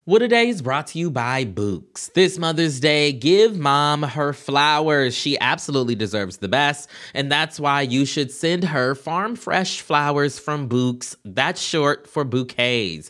What 0.05 0.21
a 0.21 0.27
Day 0.27 0.49
is 0.49 0.61
brought 0.61 0.87
to 0.87 0.99
you 0.99 1.09
by 1.09 1.45
Bouqs. 1.45 2.13
This 2.13 2.37
Mother's 2.37 2.79
Day, 2.79 3.11
give 3.11 3.57
mom 3.57 4.03
her 4.03 4.33
flowers. 4.33 5.15
She 5.15 5.35
absolutely 5.39 5.95
deserves 5.95 6.37
the 6.37 6.47
best, 6.47 6.89
and 7.15 7.31
that's 7.31 7.59
why 7.59 7.81
you 7.81 8.05
should 8.05 8.31
send 8.31 8.65
her 8.65 8.93
farm 8.93 9.35
fresh 9.35 9.81
flowers 9.81 10.37
from 10.37 10.69
Bouqs. 10.69 11.15
That's 11.23 11.59
short 11.59 12.07
for 12.07 12.23
bouquets. 12.23 13.09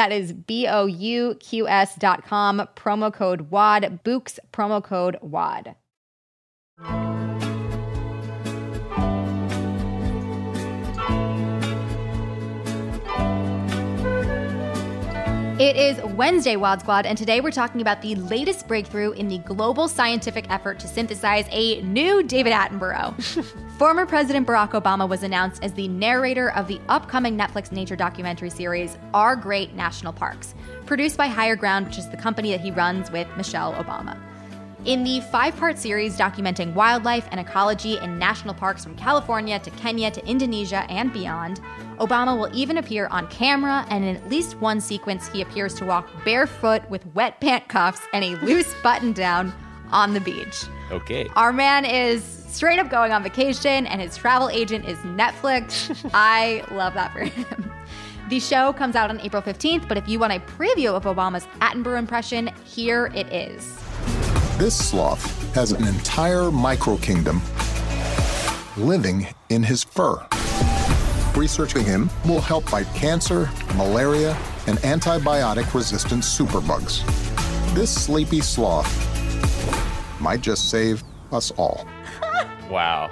That 0.00 0.12
is 0.12 0.32
B 0.32 0.66
O 0.66 0.86
U 0.86 1.34
Q 1.40 1.68
S 1.68 1.94
dot 1.96 2.24
com, 2.24 2.66
promo 2.74 3.12
code 3.12 3.50
WAD, 3.50 4.00
Bouqs, 4.02 4.38
promo 4.50 4.82
code 4.82 5.18
WAD. 5.20 5.74
It 15.60 15.76
is 15.76 16.02
Wednesday, 16.14 16.56
Wad 16.56 16.80
Squad, 16.80 17.04
and 17.04 17.18
today 17.18 17.42
we're 17.42 17.50
talking 17.50 17.82
about 17.82 18.00
the 18.00 18.14
latest 18.14 18.66
breakthrough 18.66 19.10
in 19.10 19.28
the 19.28 19.36
global 19.36 19.88
scientific 19.88 20.46
effort 20.48 20.80
to 20.80 20.88
synthesize 20.88 21.44
a 21.50 21.82
new 21.82 22.22
David 22.22 22.54
Attenborough. 22.54 23.44
Former 23.78 24.06
President 24.06 24.46
Barack 24.46 24.70
Obama 24.70 25.06
was 25.06 25.22
announced 25.22 25.62
as 25.62 25.74
the 25.74 25.86
narrator 25.86 26.50
of 26.52 26.66
the 26.66 26.80
upcoming 26.88 27.36
Netflix 27.36 27.72
nature 27.72 27.94
documentary 27.94 28.48
series, 28.48 28.96
Our 29.12 29.36
Great 29.36 29.74
National 29.74 30.14
Parks, 30.14 30.54
produced 30.86 31.18
by 31.18 31.26
Higher 31.26 31.56
Ground, 31.56 31.88
which 31.88 31.98
is 31.98 32.08
the 32.08 32.16
company 32.16 32.52
that 32.52 32.62
he 32.62 32.70
runs 32.70 33.10
with 33.10 33.28
Michelle 33.36 33.74
Obama. 33.74 34.18
In 34.86 35.04
the 35.04 35.20
five 35.20 35.54
part 35.56 35.76
series 35.76 36.16
documenting 36.16 36.72
wildlife 36.72 37.28
and 37.30 37.38
ecology 37.38 37.98
in 37.98 38.18
national 38.18 38.54
parks 38.54 38.82
from 38.82 38.96
California 38.96 39.58
to 39.58 39.70
Kenya 39.72 40.10
to 40.10 40.26
Indonesia 40.26 40.86
and 40.88 41.12
beyond, 41.12 41.60
Obama 41.98 42.38
will 42.38 42.48
even 42.56 42.78
appear 42.78 43.06
on 43.08 43.26
camera, 43.26 43.84
and 43.90 44.02
in 44.04 44.16
at 44.16 44.30
least 44.30 44.58
one 44.58 44.80
sequence, 44.80 45.28
he 45.28 45.42
appears 45.42 45.74
to 45.74 45.84
walk 45.84 46.08
barefoot 46.24 46.88
with 46.88 47.04
wet 47.14 47.38
pant 47.42 47.68
cuffs 47.68 48.00
and 48.14 48.24
a 48.24 48.36
loose 48.36 48.72
button 48.82 49.12
down 49.12 49.52
on 49.92 50.14
the 50.14 50.20
beach. 50.20 50.64
Okay. 50.90 51.28
Our 51.36 51.52
man 51.52 51.84
is 51.84 52.24
straight 52.24 52.78
up 52.78 52.88
going 52.88 53.12
on 53.12 53.22
vacation, 53.22 53.86
and 53.86 54.00
his 54.00 54.16
travel 54.16 54.48
agent 54.48 54.86
is 54.86 54.96
Netflix. 55.00 55.94
I 56.14 56.64
love 56.70 56.94
that 56.94 57.12
for 57.12 57.20
him. 57.20 57.70
The 58.30 58.40
show 58.40 58.72
comes 58.72 58.96
out 58.96 59.10
on 59.10 59.20
April 59.20 59.42
15th, 59.42 59.88
but 59.88 59.98
if 59.98 60.08
you 60.08 60.18
want 60.18 60.32
a 60.32 60.40
preview 60.40 60.94
of 60.94 61.02
Obama's 61.02 61.44
Attenborough 61.60 61.98
impression, 61.98 62.50
here 62.64 63.12
it 63.14 63.30
is. 63.30 63.76
This 64.60 64.76
sloth 64.90 65.54
has 65.54 65.72
an 65.72 65.86
entire 65.86 66.50
micro 66.50 66.98
kingdom 66.98 67.40
living 68.76 69.26
in 69.48 69.62
his 69.62 69.82
fur. 69.82 70.22
Researching 71.34 71.82
him 71.82 72.10
will 72.26 72.42
help 72.42 72.68
fight 72.68 72.86
cancer, 72.94 73.48
malaria, 73.76 74.36
and 74.66 74.76
antibiotic 74.80 75.72
resistant 75.72 76.22
superbugs. 76.24 77.06
This 77.74 77.90
sleepy 77.90 78.42
sloth 78.42 78.86
might 80.20 80.42
just 80.42 80.68
save 80.68 81.02
us 81.32 81.52
all. 81.52 81.88
Wow. 82.70 83.10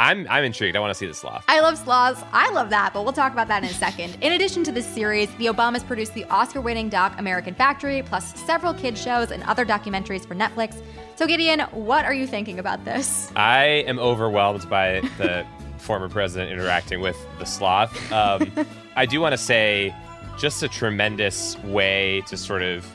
I'm 0.00 0.26
I'm 0.30 0.44
intrigued. 0.44 0.76
I 0.76 0.80
want 0.80 0.90
to 0.92 0.98
see 0.98 1.06
the 1.06 1.12
sloth. 1.14 1.44
I 1.46 1.60
love 1.60 1.76
sloths. 1.76 2.22
I 2.32 2.50
love 2.52 2.70
that, 2.70 2.92
but 2.94 3.04
we'll 3.04 3.12
talk 3.12 3.32
about 3.32 3.48
that 3.48 3.62
in 3.62 3.68
a 3.68 3.72
second. 3.72 4.16
In 4.22 4.32
addition 4.32 4.64
to 4.64 4.72
this 4.72 4.86
series, 4.86 5.28
the 5.36 5.46
Obamas 5.46 5.86
produced 5.86 6.14
the 6.14 6.24
Oscar 6.24 6.60
winning 6.62 6.88
doc 6.88 7.14
American 7.18 7.54
Factory, 7.54 8.02
plus 8.02 8.34
several 8.40 8.72
kids' 8.72 9.00
shows 9.02 9.30
and 9.30 9.42
other 9.42 9.66
documentaries 9.66 10.26
for 10.26 10.34
Netflix. 10.34 10.80
So, 11.16 11.26
Gideon, 11.26 11.60
what 11.72 12.06
are 12.06 12.14
you 12.14 12.26
thinking 12.26 12.58
about 12.58 12.82
this? 12.86 13.30
I 13.36 13.84
am 13.86 13.98
overwhelmed 13.98 14.68
by 14.70 15.00
the 15.18 15.44
former 15.76 16.08
president 16.08 16.50
interacting 16.50 17.00
with 17.00 17.16
the 17.38 17.44
sloth. 17.44 18.10
Um, 18.10 18.50
I 18.96 19.04
do 19.04 19.20
want 19.20 19.32
to 19.34 19.38
say, 19.38 19.94
just 20.38 20.62
a 20.62 20.68
tremendous 20.68 21.58
way 21.64 22.22
to 22.28 22.38
sort 22.38 22.62
of 22.62 22.86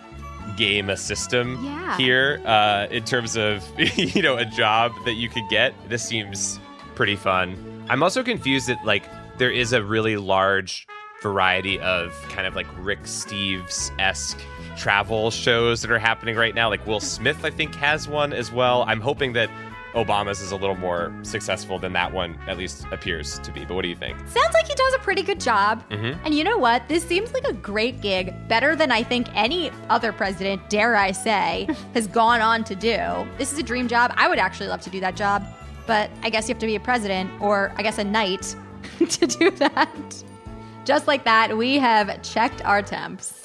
game 0.57 0.89
a 0.89 0.97
system 0.97 1.63
Yeah. 1.63 1.97
here 1.97 2.41
uh, 2.45 2.87
in 2.89 3.03
terms 3.03 3.35
of 3.35 3.63
you 3.95 4.21
know 4.23 4.37
a 4.37 4.45
job 4.45 4.91
that 5.05 5.13
you 5.13 5.29
could 5.29 5.47
get. 5.49 5.73
This 5.89 6.03
seems 6.03 6.59
pretty 6.95 7.15
fun. 7.15 7.85
I'm 7.89 8.01
also 8.01 8.23
confused 8.23 8.67
that 8.67 8.83
like 8.85 9.03
there 9.37 9.51
is 9.51 9.73
a 9.73 9.83
really 9.83 10.17
large 10.17 10.87
variety 11.21 11.79
of 11.79 12.13
kind 12.29 12.47
of 12.47 12.55
like 12.55 12.67
Rick 12.77 13.03
Steves 13.03 13.91
esque 13.99 14.39
travel 14.77 15.31
shows 15.31 15.81
that 15.81 15.91
are 15.91 15.99
happening 15.99 16.35
right 16.35 16.55
now. 16.55 16.69
Like 16.69 16.85
Will 16.85 16.99
Smith, 16.99 17.43
I 17.43 17.49
think, 17.49 17.75
has 17.75 18.07
one 18.07 18.33
as 18.33 18.51
well. 18.51 18.83
I'm 18.87 19.01
hoping 19.01 19.33
that 19.33 19.49
Obama's 19.95 20.41
is 20.41 20.51
a 20.51 20.57
little 20.57 20.75
more 20.75 21.13
successful 21.23 21.79
than 21.79 21.93
that 21.93 22.11
one 22.11 22.37
at 22.47 22.57
least 22.57 22.85
appears 22.91 23.39
to 23.39 23.51
be. 23.51 23.63
But 23.63 23.75
what 23.75 23.83
do 23.83 23.87
you 23.87 23.95
think? 23.95 24.17
Sounds 24.27 24.53
like 24.53 24.67
he 24.67 24.75
does 24.75 24.93
a 24.93 24.99
pretty 24.99 25.23
good 25.23 25.39
job. 25.39 25.89
Mm-hmm. 25.89 26.25
And 26.25 26.35
you 26.35 26.43
know 26.43 26.57
what? 26.57 26.87
This 26.89 27.03
seems 27.03 27.33
like 27.33 27.45
a 27.45 27.53
great 27.53 28.01
gig, 28.01 28.33
better 28.49 28.75
than 28.75 28.91
I 28.91 29.03
think 29.03 29.27
any 29.33 29.71
other 29.89 30.11
president, 30.11 30.69
dare 30.69 30.97
I 30.97 31.11
say, 31.11 31.69
has 31.93 32.07
gone 32.07 32.41
on 32.41 32.65
to 32.65 32.75
do. 32.75 32.97
This 33.37 33.53
is 33.53 33.57
a 33.57 33.63
dream 33.63 33.87
job. 33.87 34.13
I 34.17 34.27
would 34.27 34.37
actually 34.37 34.67
love 34.67 34.81
to 34.81 34.89
do 34.89 34.99
that 34.99 35.15
job, 35.15 35.45
but 35.87 36.09
I 36.23 36.29
guess 36.29 36.47
you 36.47 36.53
have 36.53 36.59
to 36.59 36.65
be 36.65 36.75
a 36.75 36.79
president 36.79 37.31
or 37.41 37.73
I 37.75 37.83
guess 37.83 37.97
a 37.97 38.03
knight 38.03 38.55
to 39.09 39.27
do 39.27 39.51
that. 39.51 40.23
Just 40.85 41.07
like 41.07 41.23
that, 41.23 41.57
we 41.57 41.77
have 41.77 42.21
checked 42.21 42.63
our 42.63 42.81
temps. 42.81 43.44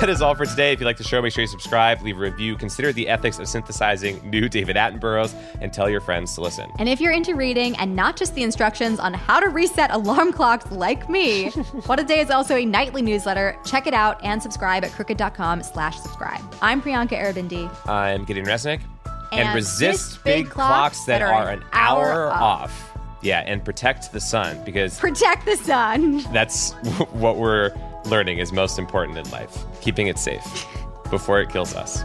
That 0.00 0.08
is 0.08 0.22
all 0.22 0.36
for 0.36 0.46
today. 0.46 0.72
If 0.72 0.78
you 0.78 0.86
like 0.86 0.96
the 0.96 1.02
show, 1.02 1.20
make 1.20 1.32
sure 1.32 1.42
you 1.42 1.48
subscribe, 1.48 2.02
leave 2.02 2.16
a 2.16 2.20
review, 2.20 2.54
consider 2.56 2.92
the 2.92 3.08
ethics 3.08 3.40
of 3.40 3.48
synthesizing 3.48 4.30
new 4.30 4.48
David 4.48 4.76
Attenboroughs, 4.76 5.34
and 5.60 5.72
tell 5.72 5.90
your 5.90 6.00
friends 6.00 6.36
to 6.36 6.40
listen. 6.40 6.70
And 6.78 6.88
if 6.88 7.00
you're 7.00 7.12
into 7.12 7.34
reading 7.34 7.76
and 7.78 7.96
not 7.96 8.16
just 8.16 8.36
the 8.36 8.44
instructions 8.44 9.00
on 9.00 9.12
how 9.12 9.40
to 9.40 9.48
reset 9.48 9.90
alarm 9.90 10.32
clocks 10.32 10.70
like 10.70 11.10
me, 11.10 11.50
What 11.86 11.98
a 11.98 12.04
Day 12.04 12.20
is 12.20 12.30
also 12.30 12.54
a 12.54 12.64
nightly 12.64 13.02
newsletter. 13.02 13.56
Check 13.64 13.88
it 13.88 13.94
out 13.94 14.24
and 14.24 14.40
subscribe 14.40 14.84
at 14.84 14.92
crooked.com 14.92 15.64
slash 15.64 15.98
subscribe. 15.98 16.42
I'm 16.62 16.80
Priyanka 16.80 17.20
Aribindi. 17.20 17.68
I'm 17.88 18.24
Gideon 18.24 18.46
Resnick. 18.46 18.80
And 19.32 19.52
resist 19.52 20.22
big 20.22 20.48
clocks 20.48 21.04
that 21.06 21.22
are 21.22 21.50
an 21.50 21.64
hour 21.72 22.30
off. 22.30 22.96
Yeah, 23.20 23.40
and 23.40 23.64
protect 23.64 24.12
the 24.12 24.20
sun 24.20 24.64
because 24.64 24.96
Protect 24.96 25.44
the 25.44 25.56
sun. 25.56 26.18
that's 26.32 26.72
what 27.10 27.36
we're 27.36 27.72
learning 28.06 28.38
is 28.38 28.52
most 28.52 28.78
important 28.78 29.18
in 29.18 29.30
life. 29.30 29.64
Keeping 29.80 30.06
it 30.06 30.18
safe 30.18 30.66
before 31.10 31.40
it 31.40 31.50
kills 31.50 31.74
us. 31.74 32.04